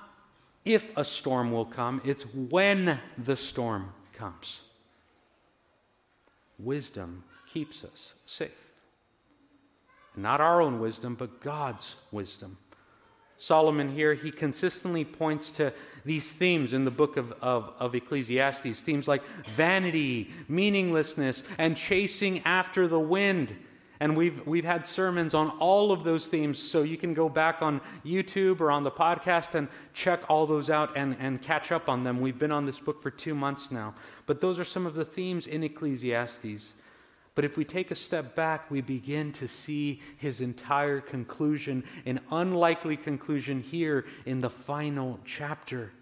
if 0.66 0.94
a 0.96 1.04
storm 1.04 1.52
will 1.52 1.64
come, 1.64 2.02
it's 2.04 2.24
when 2.34 3.00
the 3.16 3.36
storm 3.36 3.92
comes. 4.12 4.62
Wisdom 6.58 7.22
keeps 7.48 7.84
us 7.84 8.14
safe. 8.26 8.50
Not 10.16 10.40
our 10.40 10.60
own 10.60 10.80
wisdom, 10.80 11.14
but 11.14 11.40
God's 11.40 11.94
wisdom. 12.10 12.58
Solomon 13.38 13.92
here, 13.94 14.14
he 14.14 14.30
consistently 14.30 15.04
points 15.04 15.50
to 15.52 15.72
these 16.04 16.32
themes 16.32 16.72
in 16.72 16.84
the 16.84 16.90
book 16.90 17.16
of, 17.16 17.32
of, 17.42 17.72
of, 17.78 17.94
Ecclesiastes 17.94 18.80
themes 18.80 19.08
like 19.08 19.22
vanity, 19.44 20.30
meaninglessness, 20.48 21.42
and 21.58 21.76
chasing 21.76 22.42
after 22.44 22.86
the 22.88 22.98
wind. 22.98 23.54
And 23.98 24.16
we've, 24.16 24.46
we've 24.46 24.64
had 24.64 24.86
sermons 24.86 25.34
on 25.34 25.50
all 25.58 25.90
of 25.90 26.04
those 26.04 26.26
themes, 26.26 26.58
so 26.58 26.82
you 26.82 26.96
can 26.96 27.14
go 27.14 27.28
back 27.28 27.62
on 27.62 27.80
YouTube 28.04 28.60
or 28.60 28.70
on 28.70 28.84
the 28.84 28.90
podcast 28.90 29.54
and 29.54 29.68
check 29.94 30.22
all 30.28 30.46
those 30.46 30.70
out 30.70 30.96
and, 30.96 31.16
and 31.18 31.40
catch 31.40 31.72
up 31.72 31.88
on 31.88 32.04
them. 32.04 32.20
We've 32.20 32.38
been 32.38 32.52
on 32.52 32.66
this 32.66 32.78
book 32.78 33.02
for 33.02 33.10
two 33.10 33.34
months 33.34 33.70
now. 33.70 33.94
But 34.26 34.40
those 34.40 34.60
are 34.60 34.64
some 34.64 34.86
of 34.86 34.94
the 34.94 35.04
themes 35.04 35.46
in 35.46 35.64
Ecclesiastes. 35.64 36.74
But 37.36 37.44
if 37.44 37.58
we 37.58 37.66
take 37.66 37.90
a 37.90 37.94
step 37.94 38.34
back, 38.34 38.70
we 38.70 38.80
begin 38.80 39.30
to 39.34 39.46
see 39.46 40.00
his 40.16 40.40
entire 40.40 41.00
conclusion, 41.00 41.84
an 42.06 42.20
unlikely 42.32 42.96
conclusion 42.96 43.60
here 43.60 44.06
in 44.24 44.40
the 44.40 44.48
final 44.50 45.20
chapter. 45.26 45.92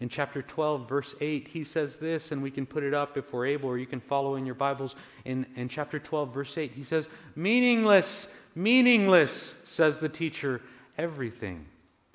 In 0.00 0.08
chapter 0.08 0.40
12, 0.40 0.88
verse 0.88 1.14
8, 1.20 1.48
he 1.48 1.64
says 1.64 1.98
this, 1.98 2.32
and 2.32 2.42
we 2.42 2.50
can 2.50 2.64
put 2.64 2.82
it 2.82 2.94
up 2.94 3.18
if 3.18 3.32
we're 3.32 3.46
able, 3.46 3.68
or 3.68 3.76
you 3.76 3.86
can 3.86 4.00
follow 4.00 4.36
in 4.36 4.46
your 4.46 4.54
Bibles. 4.54 4.96
In, 5.26 5.44
in 5.54 5.68
chapter 5.68 5.98
12, 5.98 6.32
verse 6.32 6.56
8, 6.56 6.72
he 6.72 6.82
says, 6.82 7.08
Meaningless, 7.34 8.28
meaningless, 8.54 9.54
says 9.64 10.00
the 10.00 10.08
teacher. 10.08 10.62
Everything 10.96 11.66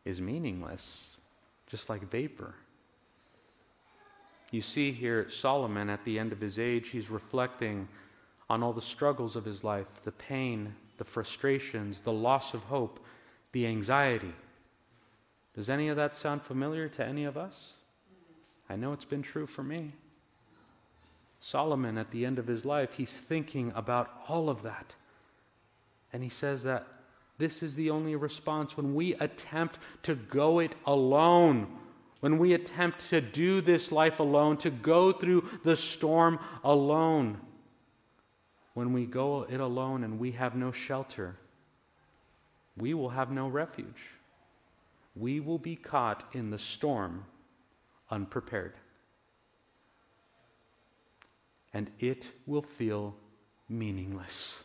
is 0.05 0.19
meaningless, 0.19 1.17
just 1.67 1.87
like 1.87 2.09
vapor. 2.09 2.55
You 4.51 4.61
see 4.61 4.91
here 4.91 5.29
Solomon 5.29 5.89
at 5.89 6.03
the 6.03 6.19
end 6.19 6.33
of 6.33 6.41
his 6.41 6.59
age, 6.59 6.89
he's 6.89 7.09
reflecting 7.09 7.87
on 8.49 8.61
all 8.61 8.73
the 8.73 8.81
struggles 8.81 9.37
of 9.37 9.45
his 9.45 9.63
life, 9.63 9.87
the 10.03 10.11
pain, 10.11 10.75
the 10.97 11.05
frustrations, 11.05 12.01
the 12.01 12.11
loss 12.11 12.53
of 12.53 12.63
hope, 12.63 12.99
the 13.53 13.65
anxiety. 13.65 14.33
Does 15.55 15.69
any 15.69 15.87
of 15.87 15.95
that 15.95 16.15
sound 16.15 16.43
familiar 16.43 16.89
to 16.89 17.05
any 17.05 17.23
of 17.23 17.37
us? 17.37 17.73
I 18.69 18.75
know 18.75 18.91
it's 18.91 19.05
been 19.05 19.21
true 19.21 19.47
for 19.47 19.63
me. 19.63 19.93
Solomon, 21.39 21.97
at 21.97 22.11
the 22.11 22.25
end 22.25 22.37
of 22.37 22.47
his 22.47 22.65
life, 22.65 22.93
he's 22.93 23.15
thinking 23.15 23.71
about 23.73 24.09
all 24.27 24.49
of 24.49 24.63
that. 24.63 24.95
And 26.13 26.23
he 26.23 26.29
says 26.29 26.63
that 26.63 26.87
this 27.37 27.63
is 27.63 27.75
the 27.75 27.89
only 27.89 28.15
response 28.15 28.77
when 28.77 28.93
we 28.93 29.15
attempt 29.15 29.79
to 30.03 30.13
go 30.13 30.59
it 30.59 30.75
alone 30.85 31.67
when 32.21 32.37
we 32.37 32.53
attempt 32.53 33.09
to 33.09 33.19
do 33.19 33.61
this 33.61 33.91
life 33.91 34.19
alone, 34.19 34.55
to 34.57 34.69
go 34.69 35.11
through 35.11 35.49
the 35.63 35.75
storm 35.75 36.39
alone, 36.63 37.39
when 38.73 38.93
we 38.93 39.05
go 39.05 39.45
it 39.49 39.59
alone 39.59 40.03
and 40.03 40.19
we 40.19 40.31
have 40.31 40.55
no 40.55 40.71
shelter, 40.71 41.35
we 42.77 42.93
will 42.93 43.09
have 43.09 43.31
no 43.31 43.47
refuge. 43.47 44.07
We 45.15 45.39
will 45.39 45.57
be 45.57 45.75
caught 45.75 46.23
in 46.31 46.51
the 46.51 46.59
storm 46.59 47.25
unprepared. 48.09 48.75
And 51.73 51.89
it 51.99 52.31
will 52.45 52.61
feel 52.61 53.15
meaningless. 53.67 54.59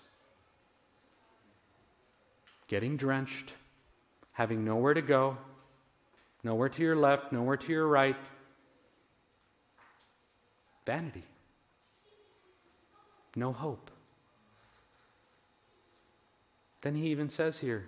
Getting 2.69 2.97
drenched, 2.97 3.53
having 4.33 4.65
nowhere 4.65 4.95
to 4.95 5.03
go, 5.03 5.39
Nowhere 6.47 6.69
to 6.69 6.83
your 6.83 6.95
left, 6.95 7.33
nowhere 7.33 7.57
to 7.57 7.73
your 7.73 7.89
right. 7.89 8.15
Vanity. 10.85 11.25
No 13.35 13.53
hope. 13.53 13.91
Then 16.83 16.95
he 16.95 17.09
even 17.09 17.31
says 17.31 17.59
here, 17.59 17.87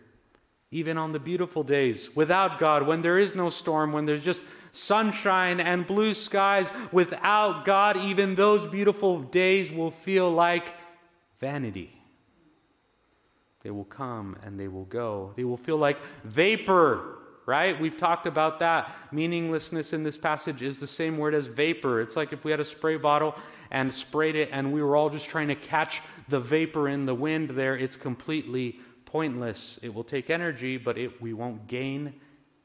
even 0.73 0.99
on 0.99 1.13
the 1.13 1.21
beautiful 1.21 1.63
days, 1.63 2.11
without 2.17 2.59
God, 2.59 2.85
when 2.85 3.01
there 3.01 3.17
is 3.17 3.33
no 3.33 3.49
storm, 3.49 3.93
when 3.93 4.07
there's 4.07 4.25
just 4.25 4.43
sunshine 4.73 5.61
and 5.61 5.87
blue 5.87 6.13
skies, 6.13 6.69
without 6.91 7.65
God, 7.65 7.97
even 7.97 8.35
those 8.35 8.67
beautiful 8.67 9.21
days 9.21 9.71
will 9.71 9.93
feel 9.93 10.33
like 10.33 10.75
vanity. 11.39 11.93
They 13.61 13.71
will 13.71 13.85
come 13.85 14.37
and 14.43 14.59
they 14.59 14.67
will 14.67 14.87
go. 14.87 15.33
They 15.37 15.45
will 15.45 15.57
feel 15.57 15.77
like 15.77 15.99
vapor 16.25 17.18
right? 17.49 17.81
We've 17.81 17.97
talked 17.97 18.27
about 18.27 18.59
that. 18.59 18.95
Meaninglessness 19.11 19.95
in 19.95 20.03
this 20.03 20.19
passage 20.19 20.61
is 20.61 20.81
the 20.81 20.87
same 20.87 21.17
word 21.17 21.35
as 21.35 21.47
vapor. 21.47 22.03
It's 22.03 22.15
like 22.15 22.35
if 22.35 22.45
we 22.45 22.51
had 22.51 22.61
a 22.61 22.65
spray 22.65 22.99
bottle 22.99 23.35
and 23.71 23.93
sprayed 23.93 24.37
it 24.37 24.51
and 24.53 24.71
we 24.71 24.83
were 24.83 24.95
all 24.95 25.09
just 25.09 25.31
trying 25.31 25.49
to 25.49 25.55
catch 25.55 26.03
the 26.29 26.39
vapor 26.39 26.91
in 26.91 27.07
the 27.07 27.15
wind 27.15 27.49
there, 27.49 27.75
it's 27.75 27.97
completely 27.97 28.79
pointless. 29.07 29.81
It 29.81 29.95
will 29.95 30.05
take 30.05 30.29
energy, 30.29 30.77
but 30.77 30.99
it, 30.99 31.23
we 31.23 31.33
won't 31.33 31.67
gain 31.69 32.21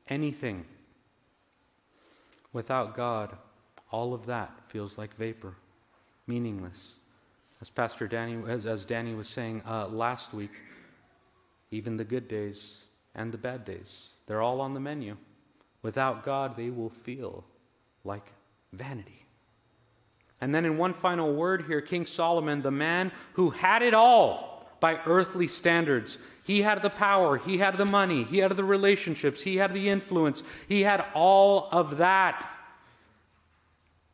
anything. 0.10 0.66
Without 2.52 2.94
God, 2.94 3.38
all 3.90 4.14
of 4.14 4.26
that 4.26 4.52
feels 4.68 4.98
like 4.98 5.16
vapor, 5.16 5.56
meaningless. 6.28 6.96
As 7.62 7.70
Pastor 7.70 8.06
Danny, 8.06 8.38
as, 8.52 8.66
as 8.66 8.84
Danny 8.84 9.14
was 9.14 9.30
saying 9.30 9.62
uh, 9.66 9.88
last 9.88 10.34
week, 10.34 10.52
even 11.72 11.96
the 11.96 12.04
good 12.04 12.28
days 12.28 12.80
and 13.16 13.32
the 13.32 13.38
bad 13.38 13.64
days 13.64 14.10
they're 14.26 14.42
all 14.42 14.62
on 14.62 14.74
the 14.74 14.80
menu. 14.80 15.18
Without 15.82 16.24
God, 16.24 16.56
they 16.56 16.70
will 16.70 16.90
feel 16.90 17.44
like 18.04 18.32
vanity. 18.72 19.26
And 20.40 20.54
then, 20.54 20.66
in 20.66 20.78
one 20.78 20.94
final 20.94 21.34
word 21.34 21.66
here, 21.68 21.82
King 21.82 22.06
Solomon, 22.06 22.62
the 22.62 22.72
man 22.72 23.12
who 23.34 23.50
had 23.50 23.82
it 23.82 23.94
all, 23.94 24.54
by 24.84 25.00
earthly 25.06 25.48
standards. 25.48 26.18
He 26.44 26.62
had 26.62 26.82
the 26.82 26.90
power, 26.90 27.38
he 27.38 27.60
had 27.60 27.78
the 27.78 27.86
money, 27.86 28.26
he 28.26 28.40
had 28.40 28.52
the 28.52 28.66
relationships, 28.66 29.42
he 29.42 29.56
had 29.56 29.74
the 29.74 29.88
influence, 29.88 30.44
he 30.68 30.82
had 30.82 31.06
all 31.14 31.70
of 31.72 32.00
that. 32.00 32.50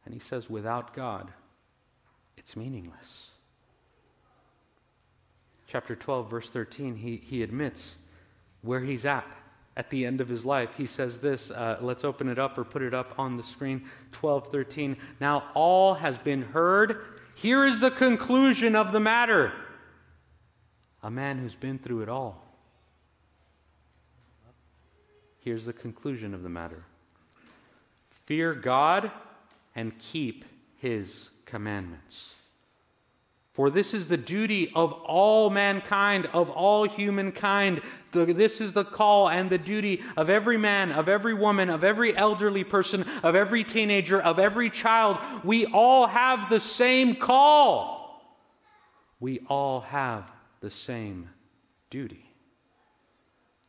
And 0.06 0.14
he 0.14 0.20
says, 0.20 0.48
without 0.48 0.94
God, 0.94 1.32
it's 2.38 2.56
meaningless. 2.56 3.32
Chapter 5.66 5.96
12, 5.96 6.30
verse 6.30 6.52
13, 6.52 6.98
he, 6.98 7.16
he 7.18 7.42
admits 7.42 7.98
where 8.62 8.82
he's 8.82 9.06
at 9.06 9.26
at 9.80 9.90
the 9.90 10.06
end 10.06 10.20
of 10.20 10.28
his 10.28 10.46
life. 10.46 10.76
He 10.76 10.86
says 10.86 11.20
this, 11.20 11.52
uh, 11.52 11.78
let's 11.80 12.04
open 12.04 12.28
it 12.28 12.38
up 12.38 12.58
or 12.58 12.66
put 12.66 12.82
it 12.82 12.94
up 12.94 13.18
on 13.18 13.38
the 13.38 13.44
screen. 13.44 13.86
12, 14.12 14.52
13. 14.52 14.98
Now 15.22 15.46
all 15.54 15.94
has 15.94 16.18
been 16.18 16.42
heard. 16.42 17.02
Here 17.34 17.66
is 17.66 17.80
the 17.80 17.90
conclusion 17.90 18.76
of 18.76 18.92
the 18.92 19.00
matter 19.00 19.54
a 21.02 21.10
man 21.10 21.38
who's 21.38 21.56
been 21.56 21.80
through 21.80 22.02
it 22.02 22.10
all. 22.10 22.44
Here's 25.38 25.64
the 25.64 25.72
conclusion 25.72 26.34
of 26.34 26.44
the 26.44 26.50
matter 26.50 26.84
fear 28.10 28.54
God 28.54 29.10
and 29.78 29.98
keep 29.98 30.44
his 30.76 31.30
commandments. 31.46 32.34
For 33.60 33.70
this 33.70 33.94
is 33.94 34.08
the 34.08 34.16
duty 34.16 34.72
of 34.74 34.94
all 34.94 35.50
mankind, 35.50 36.28
of 36.28 36.50
all 36.50 36.86
humankind. 36.86 37.82
This 38.12 38.62
is 38.62 38.74
the 38.74 38.84
call 38.84 39.30
and 39.30 39.50
the 39.50 39.58
duty 39.58 40.04
of 40.18 40.30
every 40.30 40.58
man, 40.58 40.92
of 40.92 41.08
every 41.08 41.34
woman, 41.34 41.70
of 41.70 41.84
every 41.84 42.16
elderly 42.16 42.64
person, 42.64 43.06
of 43.24 43.36
every 43.36 43.64
teenager, 43.64 44.20
of 44.20 44.40
every 44.40 44.70
child. 44.70 45.18
We 45.44 45.66
all 45.68 46.08
have 46.08 46.50
the 46.50 46.60
same 46.60 47.16
call. 47.16 48.00
We 49.20 49.42
all 49.48 49.82
have 49.82 50.32
the 50.62 50.70
same 50.70 51.30
duty, 51.90 52.26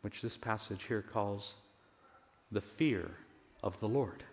which 0.02 0.23
this 0.23 0.37
passage 0.37 0.85
here 0.88 1.02
calls 1.02 1.54
the 2.52 2.61
fear 2.61 3.11
of 3.62 3.78
the 3.80 3.88
Lord. 3.88 4.25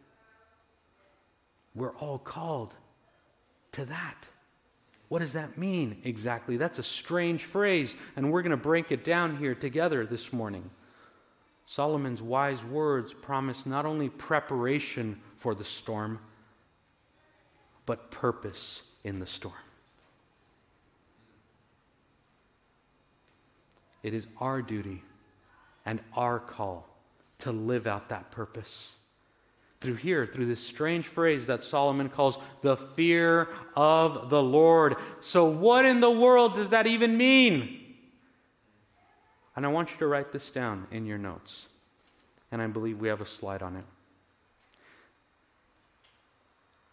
We're 1.75 1.95
all 1.97 2.17
called 2.17 2.73
to 3.73 3.85
that. 3.85 4.25
What 5.09 5.19
does 5.19 5.33
that 5.33 5.57
mean 5.57 6.01
exactly? 6.03 6.57
That's 6.57 6.79
a 6.79 6.83
strange 6.83 7.45
phrase, 7.45 7.95
and 8.15 8.31
we're 8.31 8.41
going 8.41 8.51
to 8.51 8.57
break 8.57 8.91
it 8.91 9.05
down 9.05 9.37
here 9.37 9.55
together 9.55 10.05
this 10.05 10.33
morning. 10.33 10.69
Solomon's 11.65 12.21
wise 12.21 12.63
words 12.63 13.13
promise 13.13 13.65
not 13.65 13.85
only 13.85 14.09
preparation 14.09 15.19
for 15.35 15.55
the 15.55 15.63
storm, 15.63 16.19
but 17.85 18.11
purpose 18.11 18.83
in 19.03 19.19
the 19.19 19.25
storm. 19.25 19.53
It 24.03 24.13
is 24.13 24.27
our 24.39 24.61
duty 24.61 25.03
and 25.85 25.99
our 26.15 26.39
call 26.39 26.87
to 27.39 27.51
live 27.51 27.87
out 27.87 28.09
that 28.09 28.31
purpose. 28.31 28.95
Through 29.79 29.96
here, 29.96 30.25
through 30.25 30.48
this 30.48 30.60
strange 30.60 31.05
phrase 31.05 31.48
that 31.48 31.63
Solomon 31.63 32.10
calls 32.10 32.39
the 32.62 32.75
fear 32.75 33.50
of 33.75 34.29
the 34.29 34.41
Lord. 34.41 34.96
So, 35.19 35.46
what 35.46 35.86
in 35.86 36.00
the 36.00 36.10
world 36.10 36.55
does 36.55 36.72
that 36.72 36.88
even 36.88 37.15
mean? 37.15 37.84
And 39.55 39.65
I 39.65 39.69
want 39.69 39.91
you 39.91 39.98
to 39.98 40.07
write 40.07 40.31
this 40.31 40.51
down 40.51 40.88
in 40.91 41.05
your 41.05 41.17
notes. 41.17 41.67
And 42.51 42.62
I 42.62 42.67
believe 42.67 43.00
we 43.00 43.07
have 43.07 43.22
a 43.22 43.25
slide 43.25 43.62
on 43.62 43.75
it. 43.75 43.84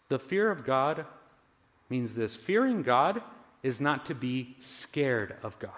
The 0.09 0.19
fear 0.19 0.51
of 0.51 0.65
God 0.65 1.05
means 1.89 2.15
this 2.15 2.35
fearing 2.35 2.83
God 2.83 3.21
is 3.63 3.81
not 3.81 4.05
to 4.07 4.15
be 4.15 4.55
scared 4.59 5.35
of 5.41 5.57
God. 5.59 5.71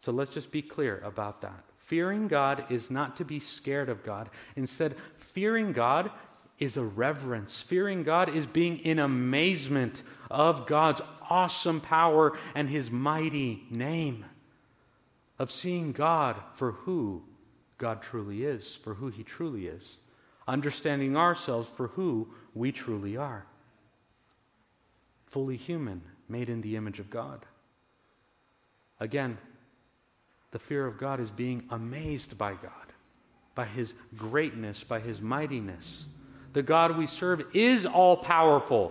So 0.00 0.12
let's 0.12 0.30
just 0.30 0.50
be 0.50 0.62
clear 0.62 1.00
about 1.04 1.42
that. 1.42 1.64
Fearing 1.86 2.26
God 2.26 2.64
is 2.68 2.90
not 2.90 3.16
to 3.18 3.24
be 3.24 3.38
scared 3.38 3.88
of 3.88 4.02
God. 4.02 4.28
Instead, 4.56 4.96
fearing 5.18 5.72
God 5.72 6.10
is 6.58 6.76
a 6.76 6.82
reverence. 6.82 7.62
Fearing 7.62 8.02
God 8.02 8.28
is 8.28 8.44
being 8.44 8.78
in 8.78 8.98
amazement 8.98 10.02
of 10.28 10.66
God's 10.66 11.00
awesome 11.30 11.80
power 11.80 12.36
and 12.56 12.68
his 12.68 12.90
mighty 12.90 13.68
name. 13.70 14.24
Of 15.38 15.52
seeing 15.52 15.92
God 15.92 16.34
for 16.54 16.72
who 16.72 17.22
God 17.78 18.02
truly 18.02 18.42
is, 18.42 18.74
for 18.74 18.94
who 18.94 19.06
he 19.06 19.22
truly 19.22 19.68
is. 19.68 19.98
Understanding 20.48 21.16
ourselves 21.16 21.68
for 21.68 21.86
who 21.86 22.34
we 22.52 22.72
truly 22.72 23.16
are. 23.16 23.46
Fully 25.26 25.56
human, 25.56 26.02
made 26.28 26.48
in 26.48 26.62
the 26.62 26.74
image 26.74 26.98
of 26.98 27.10
God. 27.10 27.46
Again, 28.98 29.38
the 30.56 30.60
fear 30.60 30.86
of 30.86 30.96
God 30.96 31.20
is 31.20 31.30
being 31.30 31.64
amazed 31.68 32.38
by 32.38 32.52
God, 32.52 32.72
by 33.54 33.66
His 33.66 33.92
greatness, 34.16 34.82
by 34.84 35.00
His 35.00 35.20
mightiness. 35.20 36.06
The 36.54 36.62
God 36.62 36.96
we 36.96 37.06
serve 37.06 37.44
is 37.54 37.84
all 37.84 38.16
powerful, 38.16 38.90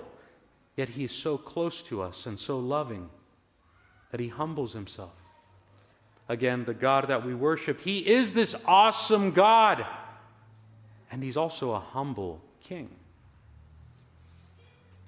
yet 0.76 0.90
He 0.90 1.06
is 1.06 1.12
so 1.12 1.40
close 1.40 1.82
to 1.82 2.04
us 2.04 2.28
and 2.28 2.38
so 2.38 2.60
loving 2.60 3.10
that 4.12 4.20
He 4.20 4.28
humbles 4.28 4.74
Himself. 4.74 5.16
Again, 6.30 6.66
the 6.66 6.76
God 6.76 7.08
that 7.08 7.26
we 7.26 7.34
worship, 7.34 7.82
He 7.82 7.98
is 7.98 8.34
this 8.34 8.56
awesome 8.68 9.32
God, 9.32 9.84
and 11.12 11.24
He's 11.24 11.36
also 11.36 11.72
a 11.72 11.80
humble 11.80 12.42
King. 12.62 12.92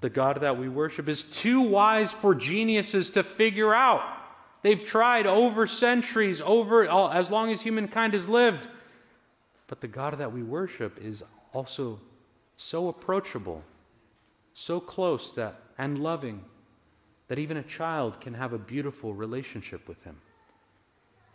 The 0.01 0.09
God 0.09 0.41
that 0.41 0.57
we 0.57 0.69
worship 0.69 1.07
is 1.07 1.23
too 1.23 1.61
wise 1.61 2.11
for 2.11 2.33
geniuses 2.33 3.11
to 3.11 3.21
figure 3.21 3.75
out. 3.75 4.16
They've 4.61 4.83
tried 4.83 5.27
over 5.27 5.67
centuries, 5.67 6.41
over 6.41 6.87
as 6.87 7.29
long 7.29 7.51
as 7.51 7.61
humankind 7.61 8.13
has 8.13 8.27
lived. 8.27 8.67
But 9.67 9.81
the 9.81 9.87
God 9.87 10.17
that 10.17 10.33
we 10.33 10.43
worship 10.43 10.97
is 11.01 11.23
also 11.53 11.99
so 12.57 12.87
approachable, 12.87 13.63
so 14.53 14.79
close 14.79 15.33
that 15.33 15.59
and 15.77 15.99
loving 15.99 16.43
that 17.27 17.39
even 17.39 17.57
a 17.57 17.63
child 17.63 18.19
can 18.21 18.33
have 18.33 18.53
a 18.53 18.57
beautiful 18.57 19.13
relationship 19.13 19.87
with 19.87 20.03
him. 20.03 20.17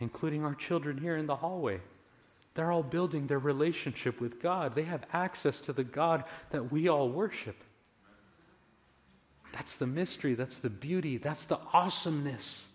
Including 0.01 0.45
our 0.45 0.55
children 0.55 0.99
here 0.99 1.17
in 1.17 1.27
the 1.27 1.37
hallway. 1.37 1.81
They're 2.55 2.73
all 2.73 2.83
building 2.83 3.29
their 3.29 3.39
relationship 3.39 4.21
with 4.21 4.43
God. 4.43 4.75
They 4.75 4.83
have 4.83 5.07
access 5.13 5.61
to 5.63 5.73
the 5.73 5.85
God 5.85 6.25
that 6.51 6.73
we 6.73 6.89
all 6.89 7.09
worship. 7.09 7.57
That's 9.53 9.77
the 9.77 9.87
mystery, 9.87 10.35
that's 10.35 10.59
the 10.59 10.71
beauty, 10.71 11.19
that's 11.19 11.47
the 11.47 11.59
awesomeness. 11.73 12.69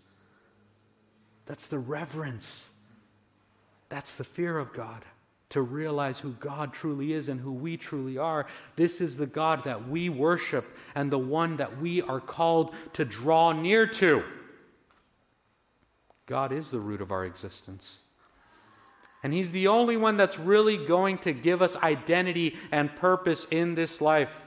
That's 1.48 1.66
the 1.66 1.78
reverence. 1.78 2.68
That's 3.88 4.14
the 4.14 4.22
fear 4.22 4.58
of 4.58 4.74
God. 4.74 5.04
To 5.50 5.62
realize 5.62 6.18
who 6.18 6.32
God 6.32 6.74
truly 6.74 7.14
is 7.14 7.30
and 7.30 7.40
who 7.40 7.52
we 7.52 7.78
truly 7.78 8.18
are. 8.18 8.46
This 8.76 9.00
is 9.00 9.16
the 9.16 9.26
God 9.26 9.64
that 9.64 9.88
we 9.88 10.10
worship 10.10 10.76
and 10.94 11.10
the 11.10 11.18
one 11.18 11.56
that 11.56 11.80
we 11.80 12.02
are 12.02 12.20
called 12.20 12.74
to 12.92 13.04
draw 13.06 13.52
near 13.52 13.86
to. 13.86 14.22
God 16.26 16.52
is 16.52 16.70
the 16.70 16.80
root 16.80 17.00
of 17.00 17.10
our 17.10 17.24
existence. 17.24 17.96
And 19.22 19.32
He's 19.32 19.50
the 19.50 19.68
only 19.68 19.96
one 19.96 20.18
that's 20.18 20.38
really 20.38 20.76
going 20.76 21.16
to 21.18 21.32
give 21.32 21.62
us 21.62 21.76
identity 21.76 22.56
and 22.70 22.94
purpose 22.94 23.46
in 23.50 23.74
this 23.74 24.02
life. 24.02 24.44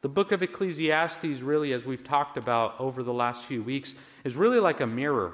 The 0.00 0.08
book 0.08 0.32
of 0.32 0.42
Ecclesiastes, 0.42 1.40
really, 1.42 1.72
as 1.72 1.86
we've 1.86 2.02
talked 2.02 2.36
about 2.36 2.74
over 2.80 3.04
the 3.04 3.12
last 3.12 3.44
few 3.44 3.62
weeks, 3.62 3.94
is 4.24 4.34
really 4.34 4.58
like 4.58 4.80
a 4.80 4.86
mirror. 4.86 5.32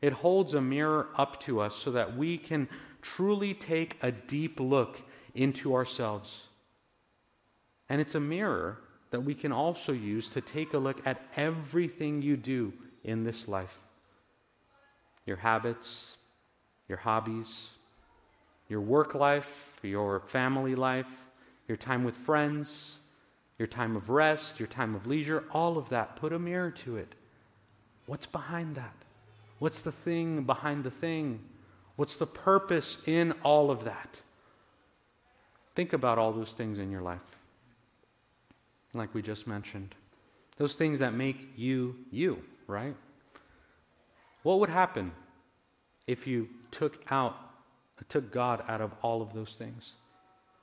It 0.00 0.12
holds 0.12 0.54
a 0.54 0.60
mirror 0.60 1.08
up 1.16 1.40
to 1.40 1.60
us 1.60 1.74
so 1.74 1.90
that 1.92 2.16
we 2.16 2.38
can 2.38 2.68
truly 3.02 3.54
take 3.54 3.98
a 4.02 4.12
deep 4.12 4.60
look 4.60 5.02
into 5.34 5.74
ourselves. 5.74 6.42
And 7.88 8.00
it's 8.00 8.14
a 8.14 8.20
mirror 8.20 8.78
that 9.10 9.20
we 9.20 9.34
can 9.34 9.52
also 9.52 9.92
use 9.92 10.28
to 10.30 10.40
take 10.40 10.74
a 10.74 10.78
look 10.78 11.04
at 11.06 11.22
everything 11.36 12.22
you 12.22 12.36
do 12.36 12.72
in 13.04 13.24
this 13.24 13.48
life 13.48 13.80
your 15.24 15.36
habits, 15.36 16.16
your 16.88 16.96
hobbies, 16.96 17.72
your 18.66 18.80
work 18.80 19.14
life, 19.14 19.78
your 19.82 20.20
family 20.20 20.74
life, 20.74 21.26
your 21.66 21.76
time 21.76 22.02
with 22.02 22.16
friends, 22.16 22.98
your 23.58 23.68
time 23.68 23.94
of 23.94 24.08
rest, 24.08 24.58
your 24.58 24.68
time 24.68 24.94
of 24.94 25.06
leisure, 25.06 25.44
all 25.52 25.76
of 25.76 25.90
that. 25.90 26.16
Put 26.16 26.32
a 26.32 26.38
mirror 26.38 26.70
to 26.70 26.96
it. 26.96 27.14
What's 28.06 28.24
behind 28.26 28.74
that? 28.76 28.94
What's 29.58 29.82
the 29.82 29.92
thing 29.92 30.44
behind 30.44 30.84
the 30.84 30.90
thing? 30.90 31.40
What's 31.96 32.16
the 32.16 32.26
purpose 32.26 32.98
in 33.06 33.32
all 33.42 33.70
of 33.70 33.84
that? 33.84 34.20
Think 35.74 35.92
about 35.92 36.18
all 36.18 36.32
those 36.32 36.52
things 36.52 36.78
in 36.78 36.90
your 36.90 37.02
life, 37.02 37.36
like 38.94 39.14
we 39.14 39.22
just 39.22 39.46
mentioned. 39.46 39.94
Those 40.56 40.74
things 40.74 40.98
that 41.00 41.14
make 41.14 41.52
you 41.56 41.96
you, 42.10 42.42
right? 42.66 42.94
What 44.42 44.60
would 44.60 44.70
happen 44.70 45.12
if 46.06 46.26
you 46.26 46.48
took 46.70 47.04
out 47.10 47.36
took 48.08 48.30
God 48.30 48.62
out 48.68 48.80
of 48.80 48.94
all 49.02 49.22
of 49.22 49.32
those 49.32 49.54
things? 49.56 49.92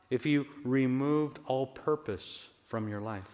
If 0.09 0.25
you 0.25 0.45
removed 0.63 1.39
all 1.47 1.67
purpose 1.67 2.47
from 2.63 2.87
your 2.87 3.01
life? 3.01 3.29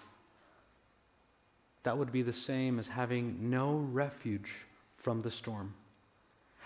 That 1.84 1.98
would 1.98 2.12
be 2.12 2.22
the 2.22 2.34
same 2.34 2.80
as 2.80 2.88
having 2.88 3.50
no 3.50 3.76
refuge 3.76 4.54
from 5.02 5.22
the 5.22 5.32
storm. 5.32 5.74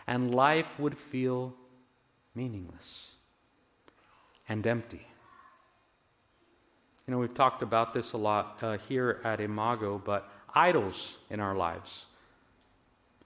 and 0.08 0.36
life 0.36 0.80
would 0.80 0.96
feel 0.96 1.56
meaningless 2.36 3.08
and 4.48 4.68
empty. 4.68 5.08
You 7.08 7.12
know, 7.12 7.18
we've 7.18 7.34
talked 7.34 7.64
about 7.64 7.94
this 7.94 8.14
a 8.14 8.18
lot 8.18 8.62
uh, 8.62 8.78
here 8.78 9.20
at 9.24 9.40
Imago, 9.40 10.02
but 10.04 10.30
idols 10.54 11.18
in 11.30 11.40
our 11.40 11.56
lives. 11.56 12.06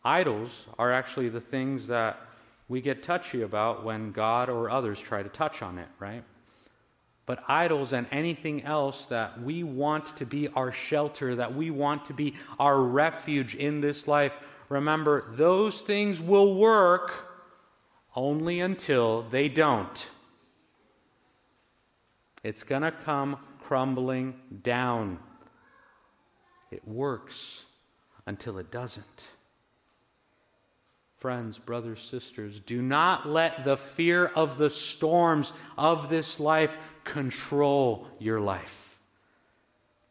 Idols 0.04 0.50
are 0.78 0.92
actually 0.92 1.30
the 1.30 1.42
things 1.42 1.88
that 1.88 2.20
we 2.70 2.82
get 2.82 3.04
touchy 3.04 3.42
about 3.42 3.84
when 3.84 4.12
God 4.12 4.50
or 4.50 4.70
others 4.70 5.00
try 5.00 5.24
to 5.24 5.30
touch 5.30 5.62
on 5.62 5.78
it, 5.78 5.88
right? 6.00 6.24
But 7.26 7.44
idols 7.48 7.94
and 7.94 8.08
anything 8.12 8.64
else 8.64 9.06
that 9.06 9.42
we 9.42 9.64
want 9.64 10.16
to 10.18 10.26
be 10.26 10.48
our 10.50 10.72
shelter, 10.72 11.36
that 11.36 11.56
we 11.56 11.72
want 11.72 12.06
to 12.06 12.14
be 12.14 12.36
our 12.58 12.80
refuge 12.80 13.56
in 13.56 13.82
this 13.82 14.08
life, 14.08 14.40
remember, 14.70 15.26
those 15.32 15.82
things 15.82 16.22
will 16.22 16.56
work 16.56 17.12
only 18.16 18.60
until 18.60 19.24
they 19.24 19.50
don't. 19.50 20.10
It's 22.44 22.64
going 22.64 22.84
to 22.84 22.92
come 22.92 23.38
crumbling 23.62 24.36
down. 24.64 25.20
It 26.72 26.88
works 26.88 27.66
until 28.26 28.58
it 28.58 28.72
doesn't. 28.72 29.24
Friends, 31.18 31.60
brothers, 31.60 32.02
sisters, 32.02 32.62
do 32.62 32.82
not 32.82 33.28
let 33.28 33.66
the 33.66 33.76
fear 33.76 34.28
of 34.28 34.58
the 34.58 34.70
storms 34.70 35.52
of 35.78 36.08
this 36.08 36.40
life 36.40 36.78
control 37.04 38.08
your 38.20 38.40
life. 38.40 38.98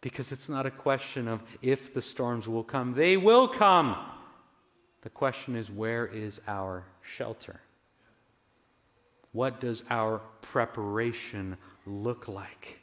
Because 0.02 0.32
it's 0.32 0.50
not 0.50 0.66
a 0.66 0.70
question 0.70 1.26
of 1.26 1.42
if 1.62 1.94
the 1.94 2.02
storms 2.02 2.46
will 2.46 2.62
come, 2.62 2.92
they 2.92 3.16
will 3.16 3.48
come. 3.48 3.96
The 5.02 5.10
question 5.10 5.56
is, 5.56 5.70
where 5.70 6.06
is 6.06 6.40
our 6.46 6.84
shelter? 7.02 7.60
What 9.32 9.60
does 9.60 9.84
our 9.90 10.20
preparation 10.40 11.56
look 11.86 12.28
like? 12.28 12.80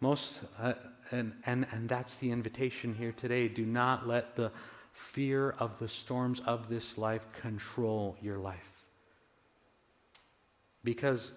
Most, 0.00 0.40
uh, 0.60 0.74
and, 1.10 1.32
and, 1.46 1.66
and 1.72 1.88
that's 1.88 2.16
the 2.16 2.30
invitation 2.30 2.94
here 2.94 3.12
today. 3.12 3.48
Do 3.48 3.64
not 3.64 4.06
let 4.06 4.36
the 4.36 4.52
fear 4.92 5.50
of 5.58 5.78
the 5.78 5.88
storms 5.88 6.40
of 6.46 6.68
this 6.68 6.98
life 6.98 7.26
control 7.32 8.16
your 8.20 8.38
life. 8.38 8.84
Because 10.82 11.32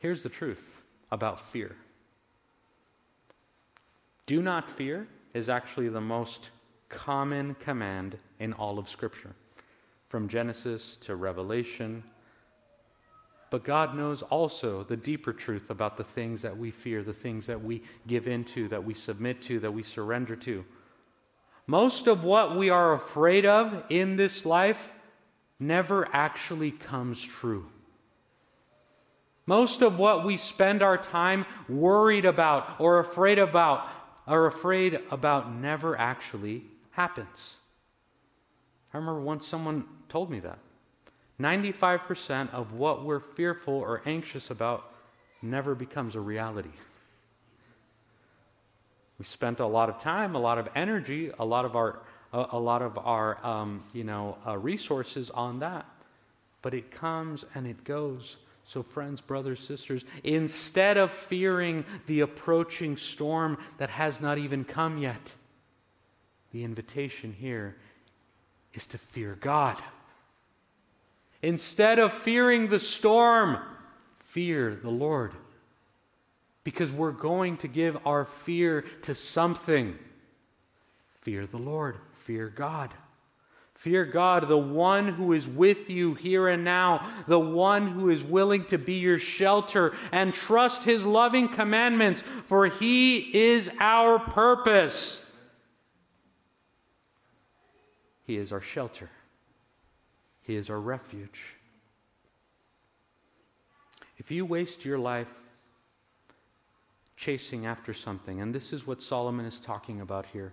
here's 0.00 0.22
the 0.22 0.28
truth 0.28 0.80
about 1.12 1.38
fear 1.38 1.76
do 4.30 4.40
not 4.40 4.70
fear 4.70 5.08
is 5.34 5.48
actually 5.48 5.88
the 5.88 6.00
most 6.00 6.50
common 6.90 7.54
command 7.54 8.18
in 8.38 8.52
all 8.52 8.78
of 8.78 8.88
Scripture, 8.88 9.34
from 10.08 10.28
Genesis 10.28 10.98
to 10.98 11.16
Revelation 11.16 12.02
but 13.50 13.64
God 13.64 13.96
knows 13.96 14.22
also 14.22 14.84
the 14.84 14.96
deeper 14.96 15.32
truth 15.32 15.70
about 15.70 15.96
the 15.96 16.04
things 16.04 16.42
that 16.42 16.56
we 16.56 16.70
fear, 16.70 17.02
the 17.02 17.12
things 17.12 17.46
that 17.48 17.62
we 17.62 17.82
give 18.06 18.28
into, 18.28 18.68
that 18.68 18.84
we 18.84 18.94
submit 18.94 19.42
to, 19.42 19.58
that 19.60 19.72
we 19.72 19.82
surrender 19.82 20.36
to. 20.36 20.64
Most 21.66 22.06
of 22.06 22.24
what 22.24 22.56
we 22.56 22.70
are 22.70 22.94
afraid 22.94 23.44
of 23.44 23.84
in 23.90 24.16
this 24.16 24.46
life 24.46 24.92
never 25.58 26.08
actually 26.12 26.70
comes 26.70 27.20
true. 27.20 27.66
Most 29.46 29.82
of 29.82 29.98
what 29.98 30.24
we 30.24 30.36
spend 30.36 30.80
our 30.80 30.96
time 30.96 31.44
worried 31.68 32.24
about 32.24 32.80
or 32.80 33.00
afraid 33.00 33.40
about 33.40 33.88
or 34.28 34.46
afraid 34.46 35.00
about 35.10 35.52
never 35.52 35.98
actually 35.98 36.62
happens. 36.92 37.56
I 38.92 38.98
remember 38.98 39.20
once 39.20 39.46
someone 39.46 39.84
told 40.08 40.30
me 40.30 40.40
that. 40.40 40.58
95% 41.40 42.52
of 42.52 42.72
what 42.72 43.04
we're 43.04 43.20
fearful 43.20 43.74
or 43.74 44.02
anxious 44.04 44.50
about 44.50 44.92
never 45.42 45.74
becomes 45.74 46.14
a 46.14 46.20
reality. 46.20 46.70
We 49.18 49.24
spent 49.24 49.60
a 49.60 49.66
lot 49.66 49.88
of 49.88 49.98
time, 49.98 50.34
a 50.34 50.38
lot 50.38 50.58
of 50.58 50.68
energy, 50.74 51.30
a 51.38 51.44
lot 51.44 51.64
of 51.64 51.76
our, 51.76 52.00
a, 52.32 52.46
a 52.52 52.58
lot 52.58 52.82
of 52.82 52.98
our, 52.98 53.44
um, 53.46 53.84
you 53.92 54.04
know, 54.04 54.36
uh, 54.46 54.56
resources 54.56 55.30
on 55.30 55.60
that. 55.60 55.86
But 56.62 56.74
it 56.74 56.90
comes 56.90 57.44
and 57.54 57.66
it 57.66 57.84
goes. 57.84 58.36
So, 58.64 58.82
friends, 58.82 59.20
brothers, 59.20 59.60
sisters, 59.60 60.04
instead 60.22 60.96
of 60.96 61.10
fearing 61.10 61.84
the 62.06 62.20
approaching 62.20 62.96
storm 62.96 63.58
that 63.78 63.90
has 63.90 64.20
not 64.20 64.38
even 64.38 64.64
come 64.64 64.98
yet, 64.98 65.34
the 66.52 66.64
invitation 66.64 67.32
here 67.32 67.76
is 68.74 68.86
to 68.88 68.98
fear 68.98 69.36
God. 69.40 69.76
Instead 71.42 71.98
of 71.98 72.12
fearing 72.12 72.68
the 72.68 72.80
storm, 72.80 73.58
fear 74.18 74.74
the 74.74 74.90
Lord. 74.90 75.32
Because 76.64 76.92
we're 76.92 77.12
going 77.12 77.56
to 77.58 77.68
give 77.68 77.96
our 78.04 78.24
fear 78.24 78.82
to 79.02 79.14
something. 79.14 79.98
Fear 81.22 81.46
the 81.46 81.58
Lord, 81.58 81.96
fear 82.14 82.48
God. 82.48 82.94
Fear 83.74 84.04
God, 84.04 84.46
the 84.46 84.58
one 84.58 85.08
who 85.08 85.32
is 85.32 85.48
with 85.48 85.88
you 85.88 86.12
here 86.12 86.48
and 86.48 86.64
now, 86.64 87.10
the 87.26 87.40
one 87.40 87.86
who 87.88 88.10
is 88.10 88.22
willing 88.22 88.66
to 88.66 88.76
be 88.76 88.94
your 88.94 89.18
shelter, 89.18 89.94
and 90.12 90.34
trust 90.34 90.84
his 90.84 91.06
loving 91.06 91.48
commandments, 91.48 92.22
for 92.44 92.66
he 92.66 93.16
is 93.34 93.70
our 93.80 94.18
purpose. 94.18 95.24
He 98.30 98.36
is 98.36 98.52
our 98.52 98.60
shelter. 98.60 99.10
He 100.42 100.54
is 100.54 100.70
our 100.70 100.78
refuge. 100.78 101.56
If 104.18 104.30
you 104.30 104.46
waste 104.46 104.84
your 104.84 105.00
life 105.00 105.34
chasing 107.16 107.66
after 107.66 107.92
something, 107.92 108.40
and 108.40 108.54
this 108.54 108.72
is 108.72 108.86
what 108.86 109.02
Solomon 109.02 109.46
is 109.46 109.58
talking 109.58 110.00
about 110.00 110.26
here, 110.26 110.52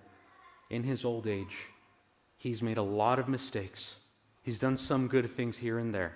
in 0.72 0.82
his 0.82 1.06
old 1.06 1.28
age, 1.28 1.56
he's 2.36 2.63
made 2.63 2.80
a 2.80 2.82
lot 2.82 3.20
of 3.20 3.30
mistakes. 3.30 3.98
He's 4.42 4.58
done 4.58 4.76
some 4.76 5.08
good 5.08 5.30
things 5.30 5.60
here 5.60 5.78
and 5.78 5.94
there, 5.94 6.16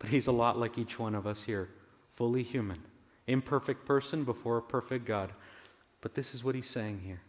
but 0.00 0.10
he's 0.10 0.26
a 0.26 0.32
lot 0.32 0.58
like 0.58 0.78
each 0.78 0.98
one 0.98 1.14
of 1.14 1.28
us 1.28 1.44
here, 1.44 1.68
fully 2.16 2.42
human, 2.42 2.82
imperfect 3.28 3.86
person 3.86 4.24
before 4.24 4.58
a 4.58 4.62
perfect 4.62 5.04
God. 5.04 5.30
But 6.00 6.16
this 6.16 6.34
is 6.34 6.42
what 6.42 6.56
he's 6.56 6.68
saying 6.68 7.02
here. 7.04 7.20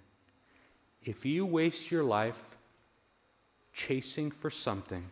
If 1.04 1.24
you 1.24 1.46
waste 1.46 1.92
your 1.92 2.04
life 2.04 2.49
chasing 3.80 4.30
for 4.30 4.50
something, 4.50 5.06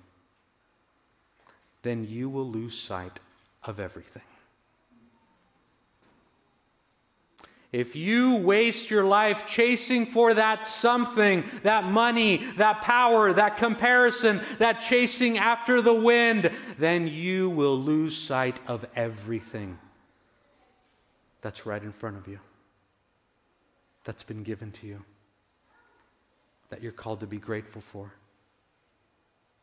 then 1.84 2.06
you 2.06 2.30
will 2.30 2.50
lose 2.50 2.78
sight 2.78 3.20
of 3.64 3.80
everything. 3.80 4.24
If 7.72 7.96
you 7.96 8.36
waste 8.36 8.90
your 8.90 9.04
life 9.04 9.46
chasing 9.46 10.06
for 10.06 10.34
that 10.34 10.66
something, 10.66 11.44
that 11.64 11.84
money, 11.84 12.38
that 12.58 12.82
power, 12.82 13.32
that 13.34 13.58
comparison, 13.58 14.42
that 14.58 14.82
chasing 14.82 15.38
after 15.38 15.82
the 15.82 15.94
wind, 15.94 16.52
then 16.78 17.08
you 17.08 17.50
will 17.50 17.78
lose 17.80 18.18
sight 18.18 18.60
of 18.68 18.86
everything 18.96 19.78
that's 21.42 21.66
right 21.66 21.84
in 21.84 21.92
front 21.92 22.18
of 22.18 22.28
you, 22.28 22.40
that's 24.04 24.24
been 24.24 24.44
given 24.44 24.72
to 24.72 24.88
you, 24.88 25.04
that 26.70 26.82
you're 26.82 26.92
called 26.92 27.20
to 27.20 27.28
be 27.28 27.38
grateful 27.38 27.82
for, 27.82 28.14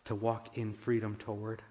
to 0.04 0.14
walk 0.14 0.56
in 0.56 0.72
freedom 0.72 1.16
toward 1.16 1.62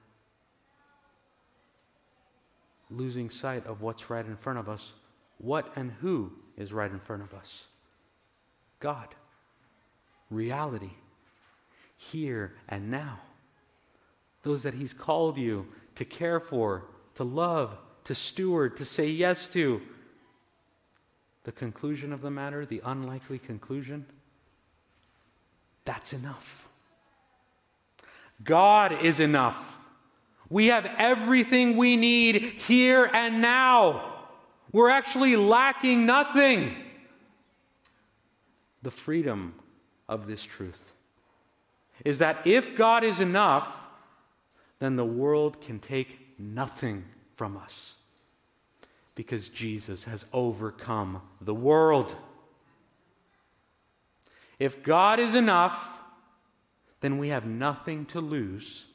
losing 2.95 3.29
sight 3.29 3.65
of 3.65 3.81
what's 3.81 4.09
right 4.09 4.25
in 4.25 4.37
front 4.37 4.59
of 4.59 4.69
us. 4.69 4.93
What 5.37 5.71
and 5.75 5.91
who 6.01 6.31
is 6.57 6.71
right 6.71 6.91
in 6.91 6.99
front 6.99 7.23
of 7.23 7.33
us? 7.33 7.65
God. 8.79 9.07
Reality. 10.29 10.91
Here 11.97 12.53
and 12.69 12.89
now. 12.89 13.19
Those 14.43 14.63
that 14.63 14.73
He's 14.73 14.93
called 14.93 15.37
you 15.37 15.67
to 15.95 16.05
care 16.05 16.39
for, 16.39 16.85
to 17.15 17.23
love, 17.23 17.77
to 18.05 18.15
steward, 18.15 18.77
to 18.77 18.85
say 18.85 19.07
yes 19.07 19.47
to. 19.49 19.81
The 21.43 21.51
conclusion 21.51 22.13
of 22.13 22.21
the 22.21 22.31
matter, 22.31 22.65
the 22.65 22.81
unlikely 22.85 23.39
conclusion, 23.39 24.05
that's 25.85 26.13
enough. 26.13 26.67
God 28.41 29.03
is 29.03 29.19
enough. 29.19 29.89
We 30.49 30.67
have 30.67 30.85
everything 30.97 31.77
we 31.77 31.97
need 31.97 32.41
here 32.41 33.09
and 33.11 33.41
now. 33.41 34.27
We're 34.71 34.89
actually 34.89 35.35
lacking 35.35 36.05
nothing. 36.05 36.75
The 38.81 38.91
freedom 38.91 39.55
of 40.09 40.27
this 40.27 40.43
truth 40.43 40.93
is 42.03 42.19
that 42.19 42.45
if 42.45 42.75
God 42.75 43.03
is 43.03 43.19
enough, 43.19 43.87
then 44.79 44.95
the 44.95 45.05
world 45.05 45.61
can 45.61 45.79
take 45.79 46.19
nothing 46.37 47.05
from 47.35 47.55
us 47.55 47.93
because 49.15 49.49
Jesus 49.49 50.05
has 50.05 50.25
overcome 50.33 51.21
the 51.39 51.53
world. 51.53 52.15
If 54.59 54.83
God 54.83 55.19
is 55.19 55.35
enough, 55.35 55.99
then 57.03 57.17
we 57.17 57.27
have 57.27 57.45
nothing 57.45 58.05
to 58.05 58.21
lose 58.21 58.85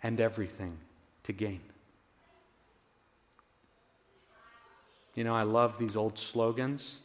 and 0.00 0.20
everything 0.20 0.78
to 1.24 1.32
gain. 1.32 1.60
You 5.16 5.24
know, 5.24 5.34
I 5.34 5.42
love 5.42 5.76
these 5.76 5.96
old 5.96 6.16
slogans 6.16 6.98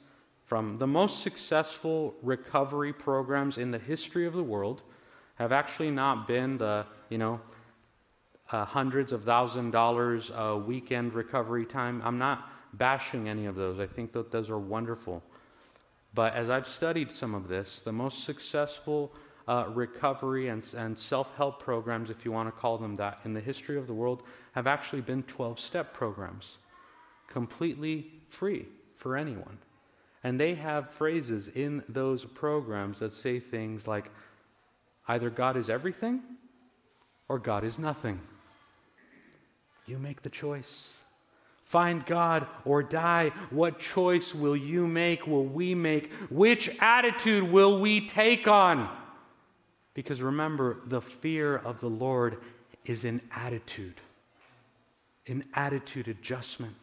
from 0.45 0.78
the 0.78 0.86
most 0.86 1.23
successful 1.23 2.13
recovery 2.21 2.93
programs 2.93 3.58
in 3.58 3.71
the 3.71 3.80
history 3.80 4.28
of 4.28 4.34
the 4.34 4.43
world 4.43 4.84
have 5.39 5.52
actually 5.52 5.89
not 5.89 6.28
been 6.28 6.60
the, 6.60 6.86
you 7.10 7.17
know, 7.17 7.41
uh, 8.52 8.65
hundreds 8.65 9.12
of 9.12 9.23
thousand 9.23 9.71
dollars 9.71 10.32
a 10.36 10.56
weekend 10.56 11.15
recovery 11.15 11.65
time. 11.65 11.99
I'm 12.06 12.19
not 12.19 12.47
bashing 12.73 13.28
any 13.28 13.47
of 13.47 13.56
those. 13.56 13.80
I 13.80 13.88
think 13.88 14.12
that 14.12 14.30
those 14.30 14.52
are 14.52 14.60
wonderful. 14.60 15.23
But 16.13 16.36
as 16.36 16.52
I've 16.52 16.67
studied 16.67 17.10
some 17.10 17.34
of 17.34 17.47
this, 17.47 17.80
the 17.80 17.91
most 17.91 18.23
successful 18.23 19.12
uh, 19.50 19.66
recovery 19.74 20.48
and, 20.50 20.64
and 20.78 20.98
self 20.98 21.36
help 21.36 21.62
programs, 21.62 22.12
if 22.12 22.24
you 22.24 22.32
want 22.32 22.48
to 22.48 22.52
call 22.52 22.78
them 22.78 22.96
that, 22.98 23.20
in 23.26 23.34
the 23.34 23.42
history 23.42 23.78
of 23.78 23.88
the 23.88 23.94
world 23.94 24.22
have 24.52 24.68
actually 24.68 25.02
been 25.02 25.24
12 25.24 25.60
step 25.60 25.92
programs, 25.92 26.58
completely 27.28 28.12
free 28.30 28.68
for 28.96 29.18
anyone. 29.18 29.58
And 30.24 30.40
they 30.40 30.54
have 30.54 30.92
phrases 30.92 31.48
in 31.48 31.84
those 31.90 32.26
programs 32.26 33.00
that 33.00 33.12
say 33.12 33.40
things 33.40 33.88
like 33.88 34.12
either 35.08 35.32
God 35.32 35.58
is 35.58 35.68
everything 35.68 36.22
or 37.28 37.40
God 37.40 37.64
is 37.64 37.80
nothing. 37.80 38.22
You 39.88 39.98
make 39.98 40.22
the 40.22 40.30
choice. 40.30 41.00
Find 41.64 42.06
God 42.06 42.46
or 42.66 42.84
die. 42.84 43.32
What 43.50 43.80
choice 43.80 44.36
will 44.36 44.58
you 44.58 44.86
make? 44.86 45.26
Will 45.26 45.46
we 45.46 45.74
make? 45.74 46.12
Which 46.30 46.70
attitude 46.80 47.52
will 47.52 47.80
we 47.80 48.06
take 48.08 48.48
on? 48.48 48.90
Because 49.93 50.21
remember, 50.21 50.78
the 50.86 51.02
fear 51.02 51.56
of 51.56 51.82
the 51.82 51.89
Lord 51.89 52.38
is 52.86 53.06
an 53.06 53.21
attitude, 53.36 54.02
an 55.28 55.45
attitude 55.54 56.08
adjustment 56.08 56.75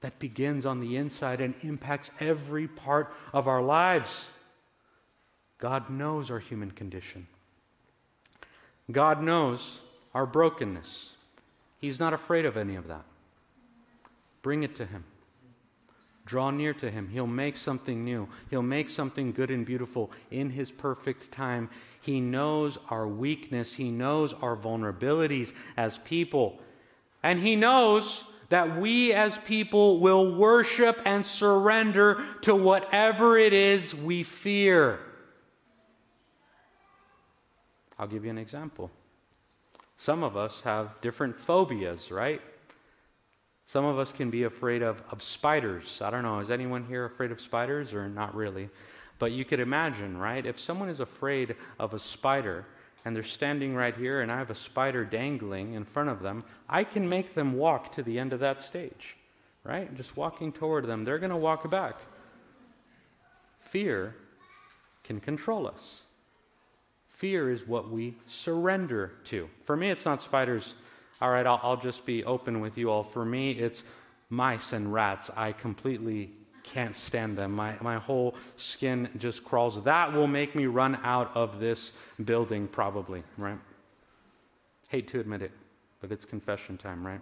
that 0.00 0.18
begins 0.18 0.66
on 0.66 0.80
the 0.80 0.96
inside 0.96 1.40
and 1.40 1.54
impacts 1.62 2.10
every 2.20 2.68
part 2.68 3.12
of 3.32 3.48
our 3.48 3.62
lives. 3.62 4.26
God 5.58 5.90
knows 5.90 6.30
our 6.30 6.38
human 6.38 6.70
condition. 6.70 7.26
God 8.92 9.22
knows 9.22 9.80
our 10.14 10.26
brokenness. 10.26 11.12
He's 11.80 11.98
not 11.98 12.12
afraid 12.12 12.44
of 12.44 12.56
any 12.56 12.76
of 12.76 12.86
that. 12.88 13.04
Bring 14.42 14.62
it 14.62 14.76
to 14.76 14.86
Him. 14.86 15.04
Draw 16.26 16.50
near 16.50 16.74
to 16.74 16.90
Him. 16.90 17.08
He'll 17.08 17.26
make 17.26 17.56
something 17.56 18.04
new. 18.04 18.28
He'll 18.50 18.60
make 18.60 18.88
something 18.88 19.32
good 19.32 19.50
and 19.50 19.64
beautiful 19.64 20.10
in 20.30 20.50
His 20.50 20.70
perfect 20.72 21.30
time. 21.32 21.70
He 22.00 22.20
knows 22.20 22.78
our 22.90 23.06
weakness. 23.06 23.72
He 23.74 23.90
knows 23.90 24.34
our 24.34 24.56
vulnerabilities 24.56 25.52
as 25.76 25.98
people. 25.98 26.60
And 27.22 27.38
He 27.38 27.54
knows 27.56 28.24
that 28.48 28.76
we 28.78 29.12
as 29.12 29.38
people 29.38 30.00
will 30.00 30.34
worship 30.34 31.00
and 31.04 31.24
surrender 31.24 32.24
to 32.42 32.54
whatever 32.54 33.38
it 33.38 33.52
is 33.52 33.94
we 33.94 34.22
fear. 34.22 34.98
I'll 37.98 38.08
give 38.08 38.24
you 38.24 38.30
an 38.30 38.38
example. 38.38 38.90
Some 39.96 40.22
of 40.22 40.36
us 40.36 40.60
have 40.62 41.00
different 41.00 41.38
phobias, 41.38 42.10
right? 42.10 42.42
Some 43.66 43.84
of 43.84 43.98
us 43.98 44.12
can 44.12 44.30
be 44.30 44.44
afraid 44.44 44.82
of, 44.82 45.02
of 45.10 45.20
spiders. 45.20 46.00
I 46.00 46.10
don't 46.10 46.22
know, 46.22 46.38
is 46.38 46.52
anyone 46.52 46.84
here 46.86 47.04
afraid 47.04 47.32
of 47.32 47.40
spiders 47.40 47.92
or 47.92 48.08
not 48.08 48.34
really? 48.34 48.70
But 49.18 49.32
you 49.32 49.44
could 49.44 49.58
imagine, 49.58 50.16
right? 50.16 50.46
If 50.46 50.60
someone 50.60 50.88
is 50.88 51.00
afraid 51.00 51.56
of 51.80 51.92
a 51.92 51.98
spider 51.98 52.64
and 53.04 53.14
they're 53.14 53.24
standing 53.24 53.74
right 53.74 53.96
here 53.96 54.20
and 54.20 54.30
I 54.30 54.38
have 54.38 54.50
a 54.50 54.54
spider 54.54 55.04
dangling 55.04 55.74
in 55.74 55.84
front 55.84 56.10
of 56.10 56.22
them, 56.22 56.44
I 56.68 56.84
can 56.84 57.08
make 57.08 57.34
them 57.34 57.54
walk 57.54 57.90
to 57.92 58.04
the 58.04 58.20
end 58.20 58.32
of 58.32 58.40
that 58.40 58.62
stage, 58.62 59.16
right? 59.64 59.92
Just 59.96 60.16
walking 60.16 60.52
toward 60.52 60.86
them. 60.86 61.04
They're 61.04 61.18
going 61.18 61.30
to 61.30 61.36
walk 61.36 61.68
back. 61.68 61.96
Fear 63.58 64.14
can 65.02 65.18
control 65.18 65.66
us. 65.66 66.02
Fear 67.08 67.50
is 67.50 67.66
what 67.66 67.90
we 67.90 68.14
surrender 68.26 69.12
to. 69.24 69.48
For 69.62 69.76
me, 69.76 69.90
it's 69.90 70.04
not 70.04 70.22
spiders 70.22 70.74
all 71.20 71.30
right, 71.30 71.46
I'll, 71.46 71.60
I'll 71.62 71.76
just 71.76 72.04
be 72.04 72.24
open 72.24 72.60
with 72.60 72.76
you 72.76 72.90
all. 72.90 73.02
For 73.02 73.24
me, 73.24 73.52
it's 73.52 73.84
mice 74.28 74.72
and 74.72 74.92
rats. 74.92 75.30
I 75.36 75.52
completely 75.52 76.30
can't 76.62 76.96
stand 76.96 77.38
them. 77.38 77.52
My, 77.52 77.74
my 77.80 77.96
whole 77.96 78.34
skin 78.56 79.08
just 79.18 79.44
crawls. 79.44 79.82
That 79.84 80.12
will 80.12 80.26
make 80.26 80.54
me 80.54 80.66
run 80.66 80.98
out 81.02 81.30
of 81.34 81.60
this 81.60 81.92
building, 82.22 82.66
probably, 82.68 83.22
right? 83.38 83.58
Hate 84.88 85.08
to 85.08 85.20
admit 85.20 85.42
it, 85.42 85.52
but 86.00 86.12
it's 86.12 86.24
confession 86.24 86.76
time, 86.76 87.06
right? 87.06 87.20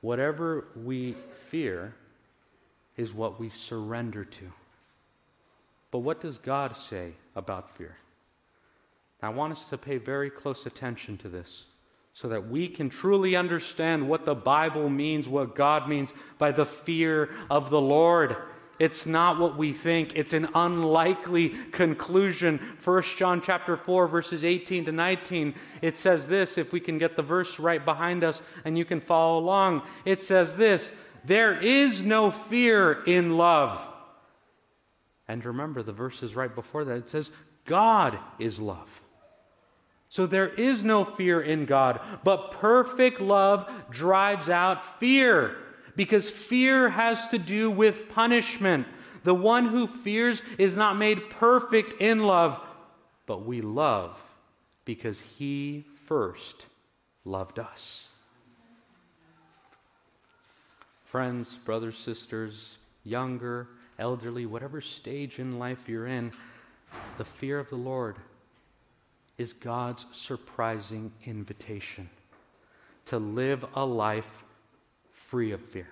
Whatever 0.00 0.66
we 0.84 1.12
fear 1.48 1.94
is 2.96 3.14
what 3.14 3.40
we 3.40 3.48
surrender 3.48 4.24
to. 4.24 4.52
But 5.90 6.00
what 6.00 6.20
does 6.20 6.36
God 6.36 6.76
say 6.76 7.12
about 7.34 7.70
fear? 7.70 7.96
I 9.24 9.30
want 9.30 9.52
us 9.52 9.68
to 9.70 9.78
pay 9.78 9.98
very 9.98 10.30
close 10.30 10.66
attention 10.66 11.16
to 11.18 11.28
this 11.28 11.64
so 12.12 12.28
that 12.28 12.48
we 12.48 12.68
can 12.68 12.88
truly 12.90 13.34
understand 13.34 14.08
what 14.08 14.24
the 14.24 14.36
Bible 14.36 14.88
means, 14.88 15.28
what 15.28 15.56
God 15.56 15.88
means 15.88 16.14
by 16.38 16.52
the 16.52 16.64
fear 16.64 17.30
of 17.50 17.70
the 17.70 17.80
Lord. 17.80 18.36
It's 18.78 19.06
not 19.06 19.38
what 19.38 19.56
we 19.56 19.72
think. 19.72 20.16
It's 20.16 20.32
an 20.32 20.48
unlikely 20.54 21.50
conclusion. 21.72 22.60
1 22.82 23.02
John 23.16 23.40
chapter 23.40 23.76
4 23.76 24.06
verses 24.08 24.44
18 24.44 24.86
to 24.86 24.92
19. 24.92 25.54
It 25.82 25.98
says 25.98 26.28
this 26.28 26.56
if 26.58 26.72
we 26.72 26.80
can 26.80 26.98
get 26.98 27.16
the 27.16 27.22
verse 27.22 27.58
right 27.58 27.84
behind 27.84 28.24
us 28.24 28.42
and 28.64 28.78
you 28.78 28.84
can 28.84 29.00
follow 29.00 29.38
along. 29.38 29.82
It 30.04 30.22
says 30.22 30.56
this, 30.56 30.92
there 31.24 31.58
is 31.58 32.02
no 32.02 32.30
fear 32.30 33.02
in 33.06 33.36
love. 33.36 33.90
And 35.26 35.44
remember 35.44 35.82
the 35.82 35.92
verses 35.92 36.36
right 36.36 36.54
before 36.54 36.84
that. 36.84 36.96
It 36.96 37.08
says 37.08 37.30
God 37.64 38.18
is 38.38 38.60
love. 38.60 39.00
So 40.14 40.26
there 40.26 40.46
is 40.46 40.84
no 40.84 41.04
fear 41.04 41.42
in 41.42 41.64
God, 41.64 42.00
but 42.22 42.52
perfect 42.52 43.20
love 43.20 43.68
drives 43.90 44.48
out 44.48 44.84
fear 44.84 45.56
because 45.96 46.30
fear 46.30 46.88
has 46.88 47.30
to 47.30 47.38
do 47.38 47.68
with 47.68 48.08
punishment. 48.10 48.86
The 49.24 49.34
one 49.34 49.66
who 49.66 49.88
fears 49.88 50.40
is 50.56 50.76
not 50.76 50.96
made 50.96 51.30
perfect 51.30 52.00
in 52.00 52.28
love, 52.28 52.60
but 53.26 53.44
we 53.44 53.60
love 53.60 54.22
because 54.84 55.18
he 55.18 55.84
first 55.96 56.66
loved 57.24 57.58
us. 57.58 58.06
Friends, 61.04 61.56
brothers, 61.56 61.98
sisters, 61.98 62.78
younger, 63.02 63.66
elderly, 63.98 64.46
whatever 64.46 64.80
stage 64.80 65.40
in 65.40 65.58
life 65.58 65.88
you're 65.88 66.06
in, 66.06 66.30
the 67.18 67.24
fear 67.24 67.58
of 67.58 67.68
the 67.68 67.74
Lord 67.74 68.14
is 69.36 69.52
God's 69.52 70.06
surprising 70.12 71.12
invitation 71.24 72.08
to 73.06 73.18
live 73.18 73.64
a 73.74 73.84
life 73.84 74.44
free 75.12 75.52
of 75.52 75.60
fear. 75.60 75.88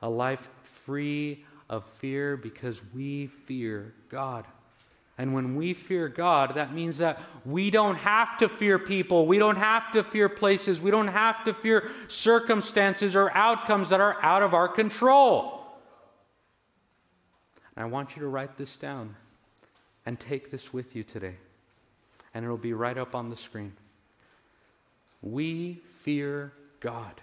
A 0.00 0.10
life 0.10 0.48
free 0.62 1.44
of 1.70 1.84
fear 1.84 2.36
because 2.36 2.82
we 2.92 3.28
fear 3.28 3.94
God. 4.08 4.44
And 5.18 5.34
when 5.34 5.54
we 5.54 5.74
fear 5.74 6.08
God, 6.08 6.54
that 6.56 6.74
means 6.74 6.98
that 6.98 7.20
we 7.44 7.70
don't 7.70 7.96
have 7.96 8.38
to 8.38 8.48
fear 8.48 8.78
people. 8.78 9.26
We 9.26 9.38
don't 9.38 9.56
have 9.56 9.92
to 9.92 10.02
fear 10.02 10.28
places. 10.28 10.80
We 10.80 10.90
don't 10.90 11.08
have 11.08 11.44
to 11.44 11.54
fear 11.54 11.88
circumstances 12.08 13.14
or 13.14 13.30
outcomes 13.30 13.90
that 13.90 14.00
are 14.00 14.20
out 14.22 14.42
of 14.42 14.54
our 14.54 14.68
control. 14.68 15.60
And 17.76 17.84
I 17.84 17.88
want 17.88 18.16
you 18.16 18.22
to 18.22 18.28
write 18.28 18.56
this 18.56 18.76
down 18.76 19.14
and 20.04 20.18
take 20.18 20.50
this 20.50 20.72
with 20.72 20.96
you 20.96 21.04
today 21.04 21.36
and 22.34 22.44
it'll 22.44 22.56
be 22.56 22.72
right 22.72 22.96
up 22.96 23.14
on 23.14 23.30
the 23.30 23.36
screen. 23.36 23.72
We 25.20 25.80
fear 25.94 26.52
God, 26.80 27.20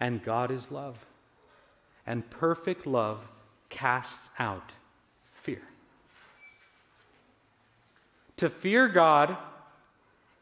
and 0.00 0.22
God 0.22 0.50
is 0.50 0.72
love, 0.72 1.06
and 2.06 2.28
perfect 2.30 2.86
love 2.86 3.28
casts 3.68 4.30
out 4.38 4.72
fear. 5.32 5.62
To 8.38 8.48
fear 8.48 8.88
God 8.88 9.36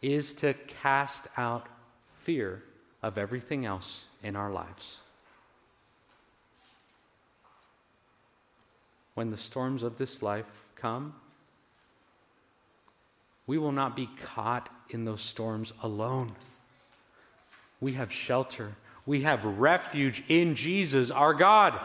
is 0.02 0.34
to 0.34 0.54
cast 0.54 1.26
out 1.36 1.66
fear 2.14 2.62
of 3.02 3.18
everything 3.18 3.64
else 3.64 4.04
in 4.22 4.36
our 4.36 4.50
lives. 4.50 4.98
When 9.14 9.30
the 9.30 9.36
storms 9.36 9.82
of 9.82 9.96
this 9.96 10.22
life 10.22 10.44
come, 10.74 11.14
we 13.46 13.58
will 13.58 13.72
not 13.72 13.94
be 13.94 14.08
caught 14.22 14.68
in 14.90 15.04
those 15.04 15.22
storms 15.22 15.72
alone. 15.82 16.30
We 17.80 17.92
have 17.92 18.12
shelter, 18.12 18.74
we 19.04 19.22
have 19.22 19.44
refuge 19.44 20.24
in 20.28 20.54
Jesus, 20.56 21.10
our 21.10 21.34
God. 21.34 21.78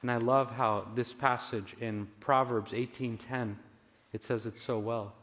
And 0.00 0.10
I 0.10 0.16
love 0.16 0.50
how 0.50 0.86
this 0.94 1.12
passage 1.12 1.74
in 1.80 2.08
Proverbs 2.20 2.72
18:10 2.72 3.56
it 4.12 4.22
says 4.22 4.46
it 4.46 4.58
so 4.58 4.78
well. 4.78 5.14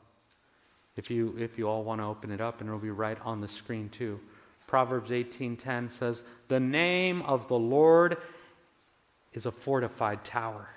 If 0.96 1.12
you 1.12 1.36
if 1.38 1.58
you 1.58 1.68
all 1.68 1.84
want 1.84 2.02
to 2.02 2.06
open 2.06 2.32
it 2.32 2.42
up 2.42 2.60
and 2.60 2.68
it'll 2.68 2.80
be 2.80 2.90
right 2.90 3.20
on 3.24 3.42
the 3.42 3.48
screen 3.48 3.90
too. 3.90 4.20
Proverbs 4.68 5.12
18:10 5.12 5.90
says, 5.90 6.24
"The 6.48 6.60
name 6.60 7.22
of 7.24 7.48
the 7.48 7.60
Lord 7.60 8.18
is 9.34 9.46
a 9.46 9.52
fortified 9.52 10.24
tower." 10.24 10.70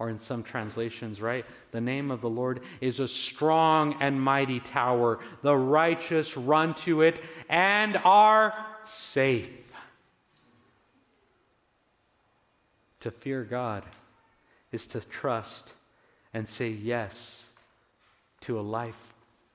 Or 0.00 0.08
in 0.08 0.18
some 0.18 0.42
translations, 0.42 1.20
right? 1.20 1.44
The 1.72 1.80
name 1.80 2.10
of 2.10 2.22
the 2.22 2.30
Lord 2.30 2.60
is 2.80 3.00
a 3.00 3.06
strong 3.06 3.96
and 4.00 4.20
mighty 4.20 4.58
tower. 4.58 5.20
The 5.42 5.54
righteous 5.54 6.38
run 6.38 6.74
to 6.76 7.02
it 7.02 7.20
and 7.50 7.98
are 7.98 8.54
safe. 8.82 9.72
To 13.00 13.10
fear 13.10 13.44
God 13.44 13.84
is 14.72 14.86
to 14.88 15.00
trust 15.00 15.74
and 16.32 16.48
say 16.48 16.70
yes 16.70 17.50
to 18.40 18.58
a 18.58 18.62
life 18.62 19.12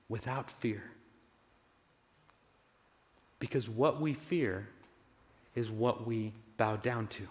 without 0.08 0.48
fear. 0.48 0.84
Because 3.40 3.68
what 3.68 4.00
we 4.00 4.14
fear 4.14 4.68
is 5.56 5.72
what 5.72 6.06
we 6.06 6.32
bow 6.56 6.76
down 6.76 7.08
to. 7.08 7.26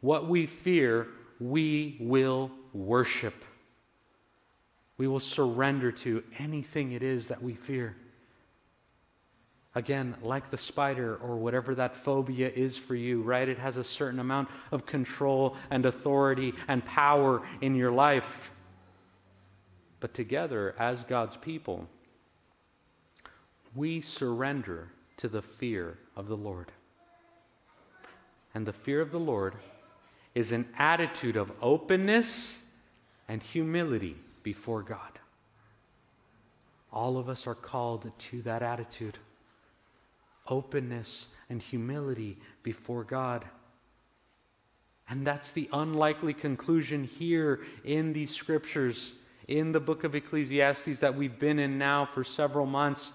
What 0.00 0.28
we 0.28 0.46
fear, 0.46 1.06
we 1.40 1.96
will 2.00 2.50
worship. 2.72 3.44
We 4.96 5.06
will 5.06 5.20
surrender 5.20 5.92
to 5.92 6.24
anything 6.38 6.92
it 6.92 7.02
is 7.02 7.28
that 7.28 7.42
we 7.42 7.54
fear. 7.54 7.96
Again, 9.74 10.16
like 10.22 10.50
the 10.50 10.58
spider 10.58 11.16
or 11.16 11.36
whatever 11.36 11.74
that 11.76 11.94
phobia 11.94 12.50
is 12.50 12.76
for 12.76 12.96
you, 12.96 13.22
right? 13.22 13.48
It 13.48 13.58
has 13.58 13.76
a 13.76 13.84
certain 13.84 14.18
amount 14.18 14.48
of 14.72 14.86
control 14.86 15.56
and 15.70 15.86
authority 15.86 16.54
and 16.66 16.84
power 16.84 17.42
in 17.60 17.76
your 17.76 17.92
life. 17.92 18.52
But 20.00 20.14
together, 20.14 20.74
as 20.78 21.04
God's 21.04 21.36
people, 21.36 21.88
we 23.74 24.00
surrender 24.00 24.88
to 25.18 25.28
the 25.28 25.42
fear 25.42 25.98
of 26.16 26.26
the 26.26 26.36
Lord. 26.36 26.72
And 28.54 28.66
the 28.66 28.72
fear 28.72 29.00
of 29.00 29.12
the 29.12 29.20
Lord 29.20 29.54
is 30.38 30.52
an 30.52 30.68
attitude 30.78 31.36
of 31.36 31.50
openness 31.60 32.60
and 33.28 33.42
humility 33.42 34.14
before 34.44 34.84
God. 34.84 35.18
All 36.92 37.18
of 37.18 37.28
us 37.28 37.48
are 37.48 37.56
called 37.56 38.08
to 38.16 38.42
that 38.42 38.62
attitude 38.62 39.18
openness 40.46 41.26
and 41.50 41.60
humility 41.60 42.38
before 42.62 43.02
God. 43.02 43.46
And 45.10 45.26
that's 45.26 45.50
the 45.50 45.68
unlikely 45.72 46.34
conclusion 46.34 47.02
here 47.02 47.58
in 47.82 48.12
these 48.12 48.30
scriptures, 48.30 49.14
in 49.48 49.72
the 49.72 49.80
book 49.80 50.04
of 50.04 50.14
Ecclesiastes 50.14 51.00
that 51.00 51.16
we've 51.16 51.40
been 51.40 51.58
in 51.58 51.78
now 51.78 52.06
for 52.06 52.22
several 52.22 52.64
months. 52.64 53.10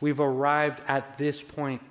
We've 0.00 0.20
arrived 0.20 0.80
at 0.88 1.18
this 1.18 1.42
point. 1.42 1.82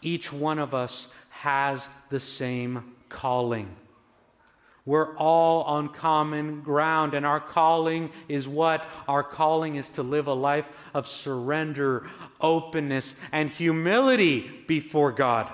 Each 0.00 0.32
one 0.32 0.58
of 0.58 0.72
us 0.72 1.08
has 1.28 1.90
the 2.08 2.20
same 2.20 2.94
calling. 3.14 3.74
We're 4.86 5.16
all 5.16 5.62
on 5.62 5.88
common 5.88 6.60
ground, 6.60 7.14
and 7.14 7.24
our 7.24 7.40
calling 7.40 8.10
is 8.28 8.46
what? 8.46 8.86
Our 9.08 9.22
calling 9.22 9.76
is 9.76 9.92
to 9.92 10.02
live 10.02 10.26
a 10.26 10.34
life 10.34 10.68
of 10.92 11.06
surrender, 11.06 12.06
openness, 12.40 13.14
and 13.32 13.48
humility 13.48 14.64
before 14.66 15.12
God. 15.12 15.50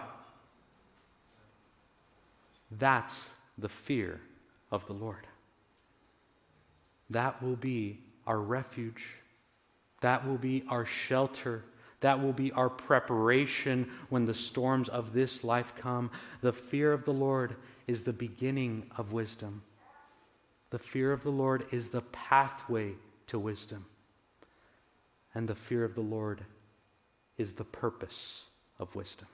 That's 2.72 3.32
the 3.56 3.68
fear 3.68 4.20
of 4.72 4.86
the 4.86 4.94
Lord. 4.94 5.26
That 7.10 7.40
will 7.42 7.56
be 7.56 8.00
our 8.26 8.38
refuge. 8.38 9.06
That 10.00 10.26
will 10.26 10.38
be 10.38 10.64
our 10.68 10.86
shelter. 10.86 11.62
That 12.00 12.22
will 12.22 12.32
be 12.32 12.50
our 12.52 12.70
preparation 12.70 13.90
when 14.08 14.24
the 14.24 14.34
storms 14.34 14.88
of 14.88 15.12
this 15.12 15.44
life 15.44 15.74
come. 15.76 16.10
The 16.40 16.52
fear 16.52 16.92
of 16.92 17.04
the 17.04 17.12
Lord 17.12 17.56
is 17.86 18.04
the 18.04 18.12
beginning 18.12 18.90
of 18.96 19.12
wisdom. 19.12 19.62
The 20.70 20.78
fear 20.78 21.12
of 21.12 21.22
the 21.22 21.30
Lord 21.30 21.66
is 21.72 21.90
the 21.90 22.00
pathway 22.00 22.94
to 23.26 23.38
wisdom. 23.38 23.84
And 25.34 25.48
the 25.48 25.54
fear 25.54 25.84
of 25.84 25.94
the 25.94 26.00
Lord 26.00 26.44
is 27.36 27.52
the 27.54 27.64
purpose 27.64 28.44
of 28.78 28.94
wisdom. 28.94 29.28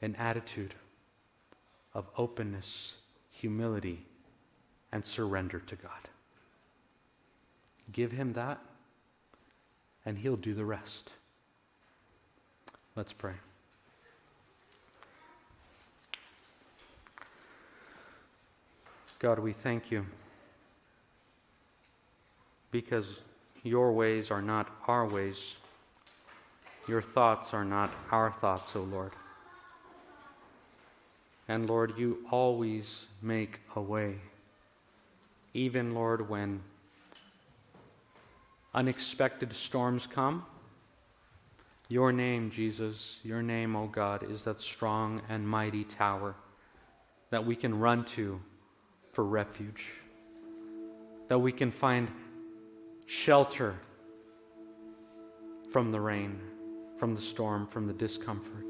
An 0.00 0.14
attitude 0.16 0.74
of 1.94 2.08
openness, 2.16 2.94
humility, 3.30 4.04
and 4.92 5.04
surrender 5.04 5.58
to 5.58 5.76
God. 5.76 6.08
Give 7.90 8.12
him 8.12 8.34
that, 8.34 8.60
and 10.08 10.16
he'll 10.16 10.36
do 10.36 10.54
the 10.54 10.64
rest. 10.64 11.10
Let's 12.96 13.12
pray. 13.12 13.34
God, 19.18 19.38
we 19.38 19.52
thank 19.52 19.90
you 19.90 20.06
because 22.70 23.20
your 23.62 23.92
ways 23.92 24.30
are 24.30 24.40
not 24.40 24.70
our 24.86 25.06
ways. 25.06 25.56
Your 26.88 27.02
thoughts 27.02 27.52
are 27.52 27.66
not 27.66 27.92
our 28.10 28.32
thoughts, 28.32 28.74
O 28.74 28.80
Lord. 28.80 29.12
And 31.48 31.68
Lord, 31.68 31.98
you 31.98 32.24
always 32.30 33.08
make 33.20 33.60
a 33.76 33.82
way. 33.82 34.14
Even, 35.52 35.92
Lord, 35.92 36.30
when 36.30 36.62
unexpected 38.74 39.52
storms 39.52 40.06
come, 40.06 40.44
your 41.88 42.12
name, 42.12 42.50
Jesus, 42.50 43.20
your 43.24 43.42
name, 43.42 43.74
O 43.74 43.86
God, 43.86 44.30
is 44.30 44.42
that 44.44 44.60
strong 44.60 45.22
and 45.28 45.48
mighty 45.48 45.84
tower 45.84 46.34
that 47.30 47.44
we 47.46 47.56
can 47.56 47.78
run 47.78 48.04
to 48.04 48.40
for 49.12 49.24
refuge, 49.24 49.86
that 51.28 51.38
we 51.38 51.50
can 51.50 51.70
find 51.70 52.10
shelter 53.06 53.74
from 55.72 55.90
the 55.90 56.00
rain, 56.00 56.38
from 56.98 57.14
the 57.14 57.22
storm, 57.22 57.66
from 57.66 57.86
the 57.86 57.94
discomfort. 57.94 58.66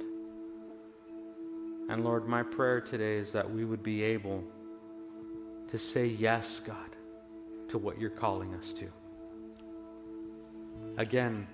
And 1.88 2.04
Lord, 2.04 2.28
my 2.28 2.42
prayer 2.42 2.80
today 2.80 3.16
is 3.16 3.32
that 3.32 3.50
we 3.50 3.64
would 3.64 3.82
be 3.82 4.02
able 4.02 4.44
to 5.70 5.78
say 5.78 6.06
yes, 6.06 6.60
God, 6.60 6.96
to 7.68 7.78
what 7.78 8.00
you're 8.00 8.10
calling 8.10 8.54
us 8.54 8.72
to. 8.74 8.88
Again, 10.98 11.46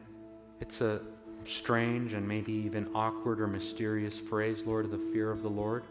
it's 0.63 0.81
a 0.81 1.03
strange 1.45 2.15
and 2.15 2.27
maybe 2.27 2.53
even 2.53 2.89
awkward 2.95 3.43
or 3.43 3.47
mysterious 3.47 4.19
phrase, 4.19 4.65
Lord, 4.65 4.87
of 4.87 4.91
the 4.91 4.99
fear 4.99 5.31
of 5.31 5.43
the 5.43 5.51
Lord. 5.51 5.85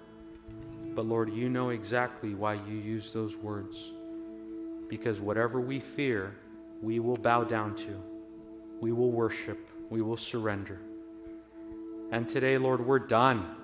But 0.95 1.05
Lord, 1.05 1.31
you 1.31 1.49
know 1.49 1.69
exactly 1.69 2.33
why 2.33 2.55
you 2.55 2.75
use 2.75 3.13
those 3.13 3.37
words. 3.37 3.91
Because 4.89 5.21
whatever 5.21 5.61
we 5.61 5.79
fear, 5.79 6.35
we 6.81 6.99
will 6.99 7.15
bow 7.15 7.43
down 7.43 7.75
to, 7.75 8.01
we 8.81 8.91
will 8.91 9.11
worship, 9.11 9.69
we 9.91 10.01
will 10.01 10.17
surrender. 10.17 10.79
And 12.11 12.27
today, 12.27 12.57
Lord, 12.57 12.83
we're 12.83 12.97
done 12.97 13.55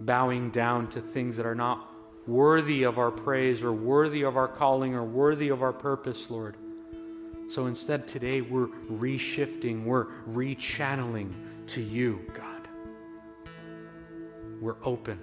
bowing 0.00 0.50
down 0.50 0.88
to 0.90 1.00
things 1.00 1.38
that 1.38 1.46
are 1.46 1.54
not 1.54 1.90
worthy 2.26 2.82
of 2.82 2.98
our 2.98 3.10
praise 3.10 3.62
or 3.62 3.72
worthy 3.72 4.22
of 4.22 4.36
our 4.36 4.48
calling 4.48 4.94
or 4.94 5.04
worthy 5.04 5.48
of 5.48 5.62
our 5.62 5.72
purpose, 5.72 6.30
Lord. 6.30 6.56
So 7.48 7.66
instead, 7.66 8.08
today 8.08 8.40
we're 8.40 8.66
reshifting, 8.90 9.84
we're 9.84 10.06
rechanneling 10.28 11.32
to 11.68 11.80
you, 11.80 12.20
God. 12.34 12.68
We're 14.60 14.76
open. 14.82 15.18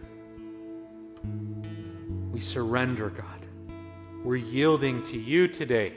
We 2.31 2.39
surrender, 2.39 3.09
God. 3.09 3.45
We're 4.23 4.37
yielding 4.37 5.03
to 5.03 5.17
you 5.17 5.49
today. 5.49 5.93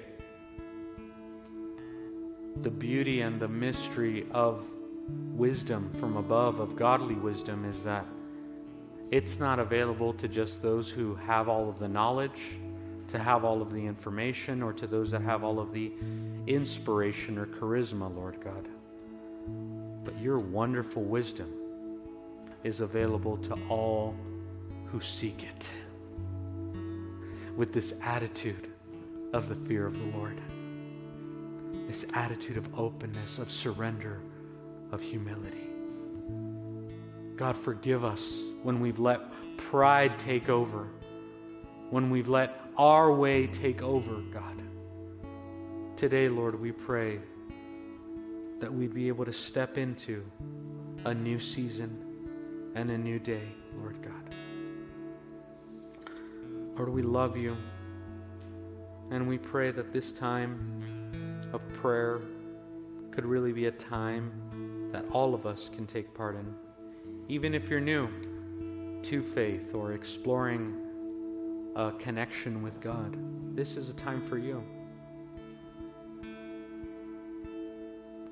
The 2.62 2.70
beauty 2.70 3.20
and 3.20 3.38
the 3.38 3.48
mystery 3.48 4.26
of 4.32 4.64
wisdom 5.32 5.92
from 5.94 6.16
above, 6.16 6.58
of 6.58 6.74
godly 6.74 7.14
wisdom, 7.14 7.64
is 7.64 7.84
that 7.84 8.04
it's 9.12 9.38
not 9.38 9.60
available 9.60 10.12
to 10.14 10.26
just 10.26 10.60
those 10.60 10.90
who 10.90 11.14
have 11.14 11.48
all 11.48 11.68
of 11.68 11.78
the 11.78 11.86
knowledge, 11.86 12.58
to 13.16 13.22
have 13.22 13.44
all 13.44 13.62
of 13.62 13.72
the 13.72 13.86
information, 13.86 14.62
or 14.62 14.72
to 14.74 14.86
those 14.86 15.10
that 15.10 15.22
have 15.22 15.42
all 15.42 15.58
of 15.58 15.72
the 15.72 15.90
inspiration 16.46 17.38
or 17.38 17.46
charisma, 17.46 18.14
Lord 18.14 18.40
God. 18.42 18.68
But 20.04 20.20
your 20.20 20.38
wonderful 20.38 21.02
wisdom 21.02 21.50
is 22.62 22.80
available 22.80 23.38
to 23.38 23.56
all 23.68 24.14
who 24.86 25.00
seek 25.00 25.44
it 25.44 25.70
with 27.56 27.72
this 27.72 27.94
attitude 28.02 28.70
of 29.32 29.48
the 29.48 29.54
fear 29.54 29.86
of 29.86 29.98
the 29.98 30.16
Lord, 30.16 30.40
this 31.86 32.04
attitude 32.12 32.58
of 32.58 32.78
openness, 32.78 33.38
of 33.38 33.50
surrender, 33.50 34.20
of 34.92 35.00
humility. 35.00 35.68
God, 37.36 37.56
forgive 37.56 38.04
us 38.04 38.40
when 38.62 38.78
we've 38.80 38.98
let 38.98 39.20
pride 39.56 40.18
take 40.18 40.48
over, 40.48 40.88
when 41.90 42.10
we've 42.10 42.28
let 42.28 42.60
our 42.76 43.12
way 43.12 43.46
take 43.46 43.82
over, 43.82 44.20
God. 44.32 44.62
Today, 45.96 46.28
Lord, 46.28 46.60
we 46.60 46.72
pray 46.72 47.20
that 48.60 48.72
we'd 48.72 48.94
be 48.94 49.08
able 49.08 49.24
to 49.24 49.32
step 49.32 49.78
into 49.78 50.24
a 51.04 51.14
new 51.14 51.38
season 51.38 52.02
and 52.74 52.90
a 52.90 52.98
new 52.98 53.18
day, 53.18 53.48
Lord 53.78 54.02
God. 54.02 54.12
Lord, 56.76 56.90
we 56.90 57.02
love 57.02 57.36
you. 57.36 57.56
And 59.10 59.28
we 59.28 59.38
pray 59.38 59.70
that 59.70 59.92
this 59.92 60.12
time 60.12 61.48
of 61.52 61.66
prayer 61.74 62.20
could 63.12 63.24
really 63.24 63.52
be 63.52 63.66
a 63.66 63.70
time 63.70 64.90
that 64.92 65.04
all 65.12 65.32
of 65.32 65.46
us 65.46 65.70
can 65.74 65.86
take 65.86 66.12
part 66.12 66.36
in. 66.36 66.54
Even 67.28 67.54
if 67.54 67.68
you're 67.68 67.80
new 67.80 68.08
to 69.02 69.22
faith 69.22 69.74
or 69.74 69.92
exploring 69.92 70.85
a 71.76 71.92
connection 71.92 72.62
with 72.62 72.80
God, 72.80 73.14
this 73.54 73.76
is 73.76 73.90
a 73.90 73.92
time 73.92 74.22
for 74.22 74.38
you. 74.38 74.64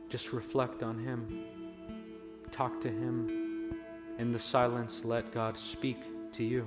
Just 0.08 0.32
reflect 0.32 0.82
on 0.82 0.98
Him, 0.98 1.44
talk 2.50 2.80
to 2.80 2.88
Him. 2.88 3.76
In 4.18 4.32
the 4.32 4.38
silence, 4.38 5.02
let 5.04 5.30
God 5.30 5.58
speak 5.58 5.98
to 6.32 6.42
you. 6.42 6.66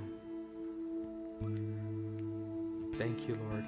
Thank 2.94 3.26
you, 3.26 3.36
Lord. 3.50 3.64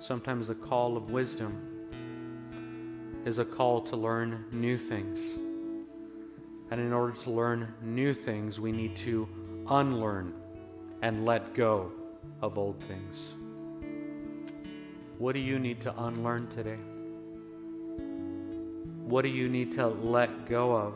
Sometimes 0.00 0.48
the 0.48 0.54
call 0.54 0.98
of 0.98 1.12
wisdom 1.12 1.56
is 3.24 3.38
a 3.38 3.44
call 3.44 3.80
to 3.82 3.96
learn 3.96 4.44
new 4.52 4.76
things. 4.76 5.38
And 6.70 6.80
in 6.80 6.92
order 6.92 7.12
to 7.22 7.30
learn 7.30 7.74
new 7.82 8.12
things, 8.12 8.60
we 8.60 8.72
need 8.72 8.96
to 8.96 9.28
unlearn 9.68 10.34
and 11.02 11.24
let 11.24 11.54
go 11.54 11.92
of 12.42 12.58
old 12.58 12.80
things. 12.84 13.34
What 15.18 15.32
do 15.32 15.40
you 15.40 15.58
need 15.58 15.80
to 15.82 16.02
unlearn 16.04 16.48
today? 16.48 16.78
What 19.04 19.22
do 19.22 19.28
you 19.28 19.48
need 19.48 19.72
to 19.72 19.86
let 19.86 20.46
go 20.48 20.76
of 20.76 20.94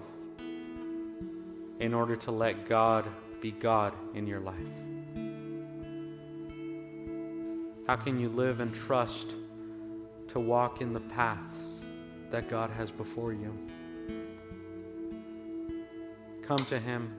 in 1.80 1.94
order 1.94 2.14
to 2.16 2.30
let 2.30 2.68
God 2.68 3.06
be 3.40 3.50
God 3.50 3.94
in 4.14 4.26
your 4.26 4.40
life? 4.40 4.56
How 7.86 7.96
can 7.96 8.20
you 8.20 8.28
live 8.28 8.60
and 8.60 8.72
trust 8.74 9.32
to 10.28 10.38
walk 10.38 10.80
in 10.80 10.92
the 10.92 11.00
path 11.00 11.52
that 12.30 12.48
God 12.48 12.70
has 12.70 12.90
before 12.90 13.32
you? 13.32 13.52
Come 16.46 16.64
to 16.66 16.78
Him. 16.78 17.12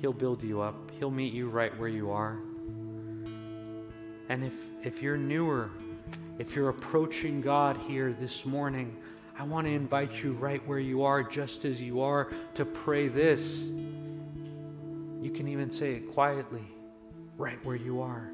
He'll 0.00 0.12
build 0.12 0.42
you 0.42 0.60
up, 0.60 0.90
He'll 0.98 1.10
meet 1.10 1.32
you 1.32 1.48
right 1.48 1.76
where 1.78 1.88
you 1.88 2.10
are. 2.10 2.38
And 4.28 4.44
if, 4.44 4.54
if 4.82 5.02
you're 5.02 5.16
newer, 5.16 5.70
if 6.38 6.56
you're 6.56 6.70
approaching 6.70 7.40
God 7.40 7.76
here 7.76 8.12
this 8.12 8.44
morning, 8.44 8.96
I 9.38 9.42
want 9.42 9.66
to 9.66 9.72
invite 9.72 10.22
you 10.22 10.32
right 10.32 10.64
where 10.66 10.78
you 10.78 11.02
are, 11.02 11.22
just 11.22 11.64
as 11.64 11.82
you 11.82 12.00
are, 12.00 12.30
to 12.54 12.64
pray 12.64 13.08
this. 13.08 13.64
You 15.20 15.30
can 15.34 15.48
even 15.48 15.70
say 15.70 15.94
it 15.94 16.12
quietly, 16.12 16.64
right 17.36 17.58
where 17.64 17.76
you 17.76 18.00
are. 18.00 18.30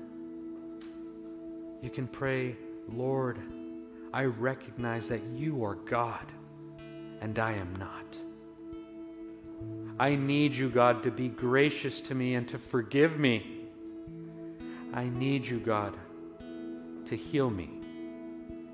You 1.82 1.88
can 1.88 2.07
pray, 2.07 2.57
Lord, 2.88 3.38
I 4.12 4.24
recognize 4.24 5.09
that 5.09 5.22
you 5.34 5.64
are 5.64 5.76
God 5.76 6.26
and 7.20 7.38
I 7.38 7.53
am 7.53 7.74
not. 7.76 8.18
I 10.01 10.16
need 10.16 10.55
you, 10.55 10.70
God, 10.70 11.03
to 11.03 11.11
be 11.11 11.28
gracious 11.28 12.01
to 12.01 12.14
me 12.14 12.34
and 12.34 12.48
to 12.48 12.57
forgive 12.57 13.18
me. 13.18 13.66
I 14.94 15.11
need 15.11 15.44
you, 15.44 15.61
God, 15.61 15.94
to 17.05 17.14
heal 17.14 17.51
me 17.51 17.68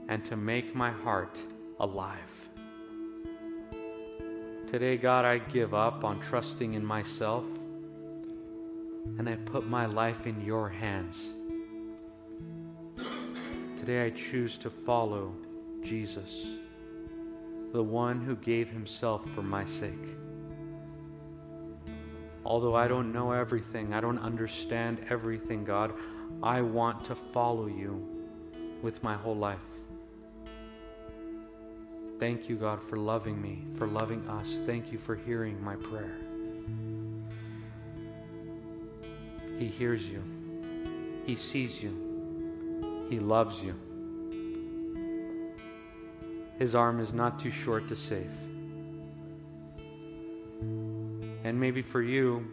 and 0.06 0.24
to 0.26 0.36
make 0.36 0.76
my 0.76 0.92
heart 0.92 1.36
alive. 1.80 2.48
Today, 4.68 4.96
God, 4.96 5.24
I 5.24 5.38
give 5.38 5.74
up 5.74 6.04
on 6.04 6.20
trusting 6.20 6.74
in 6.74 6.86
myself 6.86 7.44
and 9.18 9.28
I 9.28 9.34
put 9.34 9.66
my 9.66 9.86
life 9.86 10.28
in 10.28 10.40
your 10.44 10.68
hands. 10.68 11.34
Today 13.76 14.06
I 14.06 14.10
choose 14.10 14.58
to 14.58 14.70
follow 14.70 15.34
Jesus, 15.82 16.46
the 17.72 17.82
one 17.82 18.20
who 18.20 18.36
gave 18.36 18.68
himself 18.68 19.28
for 19.30 19.42
my 19.42 19.64
sake. 19.64 20.16
Although 22.46 22.76
I 22.76 22.86
don't 22.86 23.12
know 23.12 23.32
everything, 23.32 23.92
I 23.92 24.00
don't 24.00 24.20
understand 24.20 25.04
everything, 25.10 25.64
God, 25.64 25.92
I 26.44 26.62
want 26.62 27.04
to 27.06 27.14
follow 27.16 27.66
you 27.66 28.06
with 28.82 29.02
my 29.02 29.14
whole 29.16 29.34
life. 29.34 29.58
Thank 32.20 32.48
you, 32.48 32.54
God, 32.54 32.80
for 32.80 32.96
loving 32.96 33.42
me, 33.42 33.64
for 33.74 33.88
loving 33.88 34.28
us. 34.28 34.60
Thank 34.64 34.92
you 34.92 34.98
for 34.98 35.16
hearing 35.16 35.62
my 35.62 35.74
prayer. 35.74 36.18
He 39.58 39.66
hears 39.66 40.08
you, 40.08 40.22
He 41.26 41.34
sees 41.34 41.82
you. 41.82 42.04
He 43.10 43.18
loves 43.18 43.60
you. 43.62 43.74
His 46.60 46.76
arm 46.76 47.00
is 47.00 47.12
not 47.12 47.40
too 47.40 47.50
short 47.50 47.88
to 47.88 47.96
save. 47.96 48.30
And 51.46 51.60
maybe 51.60 51.80
for 51.80 52.02
you, 52.02 52.44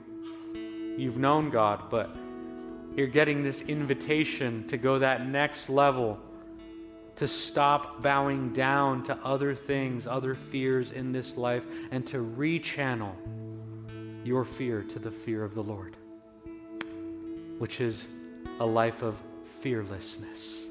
you've 0.99 1.17
known 1.17 1.49
God, 1.49 1.89
but 1.89 2.15
you're 2.95 3.07
getting 3.07 3.41
this 3.41 3.63
invitation 3.63 4.67
to 4.67 4.77
go 4.77 4.99
that 4.99 5.27
next 5.27 5.67
level, 5.67 6.19
to 7.15 7.27
stop 7.27 8.03
bowing 8.03 8.53
down 8.53 9.01
to 9.05 9.17
other 9.23 9.55
things, 9.55 10.05
other 10.05 10.35
fears 10.35 10.91
in 10.91 11.11
this 11.11 11.37
life, 11.37 11.65
and 11.89 12.05
to 12.05 12.19
rechannel 12.19 13.13
your 14.23 14.45
fear 14.45 14.83
to 14.83 14.99
the 14.99 15.09
fear 15.09 15.43
of 15.43 15.55
the 15.55 15.63
Lord, 15.63 15.97
which 17.57 17.81
is 17.81 18.05
a 18.59 18.65
life 18.65 19.01
of 19.01 19.19
fearlessness. 19.61 20.67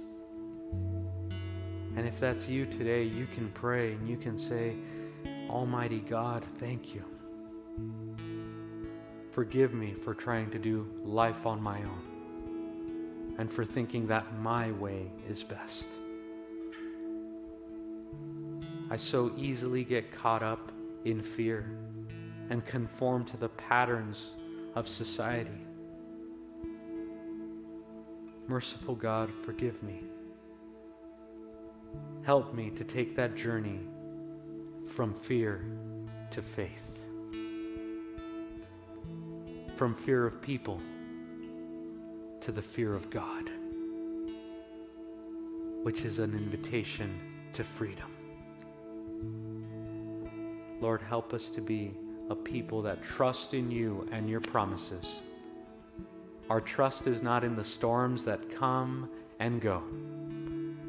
And 1.96 2.06
if 2.06 2.20
that's 2.20 2.46
you 2.46 2.66
today, 2.66 3.02
you 3.02 3.26
can 3.34 3.50
pray 3.50 3.94
and 3.94 4.08
you 4.08 4.16
can 4.16 4.38
say, 4.38 4.76
Almighty 5.50 5.98
God, 5.98 6.44
thank 6.60 6.94
you. 6.94 7.02
Forgive 9.32 9.72
me 9.72 9.92
for 9.92 10.14
trying 10.14 10.50
to 10.50 10.58
do 10.58 10.86
life 11.04 11.46
on 11.46 11.62
my 11.62 11.78
own 11.78 13.34
and 13.38 13.50
for 13.50 13.64
thinking 13.64 14.06
that 14.08 14.38
my 14.38 14.70
way 14.72 15.10
is 15.26 15.42
best. 15.42 15.86
I 18.90 18.96
so 18.96 19.32
easily 19.38 19.84
get 19.84 20.12
caught 20.12 20.42
up 20.42 20.70
in 21.06 21.22
fear 21.22 21.78
and 22.50 22.64
conform 22.66 23.24
to 23.24 23.38
the 23.38 23.48
patterns 23.48 24.32
of 24.74 24.86
society. 24.86 25.66
Merciful 28.48 28.94
God, 28.94 29.30
forgive 29.46 29.82
me. 29.82 30.02
Help 32.22 32.52
me 32.54 32.68
to 32.70 32.84
take 32.84 33.16
that 33.16 33.34
journey 33.34 33.80
from 34.86 35.14
fear 35.14 35.64
to 36.32 36.42
faith, 36.42 36.91
from 39.82 39.96
fear 39.96 40.24
of 40.24 40.40
people 40.40 40.80
to 42.40 42.52
the 42.52 42.62
fear 42.62 42.94
of 42.94 43.10
God, 43.10 43.50
which 45.82 46.02
is 46.02 46.20
an 46.20 46.36
invitation 46.36 47.18
to 47.52 47.64
freedom. 47.64 48.08
Lord, 50.80 51.02
help 51.02 51.34
us 51.34 51.50
to 51.50 51.60
be 51.60 51.96
a 52.30 52.36
people 52.36 52.80
that 52.82 53.02
trust 53.02 53.54
in 53.54 53.72
you 53.72 54.06
and 54.12 54.30
your 54.30 54.40
promises 54.40 55.22
our 56.48 56.60
trust 56.60 57.08
is 57.08 57.20
not 57.20 57.42
in 57.42 57.56
the 57.56 57.64
storms 57.64 58.24
that 58.26 58.54
come 58.54 59.08
and 59.40 59.60
go. 59.60 59.82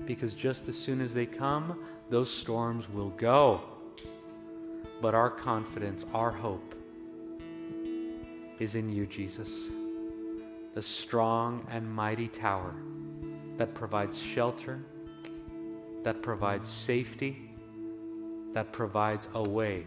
Because 0.05 0.33
just 0.33 0.67
as 0.67 0.77
soon 0.77 1.01
as 1.01 1.15
they 1.15 1.25
come, 1.25 1.79
those 2.11 2.29
storms 2.29 2.87
will 2.89 3.09
go. 3.11 3.61
But 5.01 5.15
our 5.15 5.31
confidence, 5.31 6.05
our 6.13 6.31
hope, 6.31 6.75
is 8.63 8.75
in 8.75 8.89
you, 8.89 9.05
Jesus, 9.05 9.69
the 10.73 10.81
strong 10.81 11.67
and 11.69 11.87
mighty 11.93 12.29
tower 12.29 12.73
that 13.57 13.73
provides 13.75 14.19
shelter, 14.21 14.79
that 16.03 16.21
provides 16.21 16.69
safety, 16.69 17.51
that 18.53 18.71
provides 18.71 19.27
a 19.33 19.43
way 19.43 19.85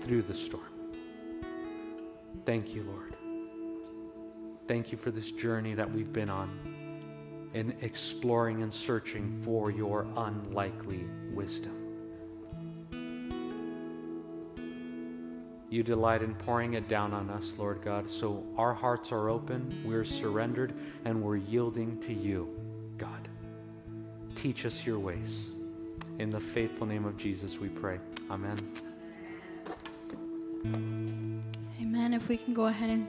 through 0.00 0.22
the 0.22 0.34
storm. 0.34 0.62
Thank 2.46 2.74
you, 2.74 2.84
Lord. 2.84 3.16
Thank 4.68 4.92
you 4.92 4.98
for 4.98 5.10
this 5.10 5.32
journey 5.32 5.74
that 5.74 5.90
we've 5.90 6.12
been 6.12 6.30
on 6.30 7.50
in 7.54 7.74
exploring 7.80 8.62
and 8.62 8.72
searching 8.72 9.40
for 9.42 9.70
your 9.70 10.06
unlikely 10.16 11.06
wisdom. 11.32 11.83
You 15.74 15.82
delight 15.82 16.22
in 16.22 16.36
pouring 16.36 16.74
it 16.74 16.86
down 16.86 17.12
on 17.12 17.28
us, 17.28 17.54
Lord 17.58 17.82
God. 17.82 18.08
So 18.08 18.46
our 18.56 18.72
hearts 18.72 19.10
are 19.10 19.28
open, 19.28 19.82
we're 19.84 20.04
surrendered, 20.04 20.72
and 21.04 21.20
we're 21.20 21.36
yielding 21.36 21.98
to 22.02 22.14
you, 22.14 22.48
God. 22.96 23.28
Teach 24.36 24.66
us 24.66 24.86
your 24.86 25.00
ways. 25.00 25.48
In 26.20 26.30
the 26.30 26.38
faithful 26.38 26.86
name 26.86 27.04
of 27.04 27.16
Jesus, 27.16 27.58
we 27.58 27.68
pray. 27.68 27.98
Amen. 28.30 28.56
Amen. 31.80 32.14
If 32.14 32.28
we 32.28 32.36
can 32.36 32.54
go 32.54 32.66
ahead 32.66 32.90
and 32.90 33.08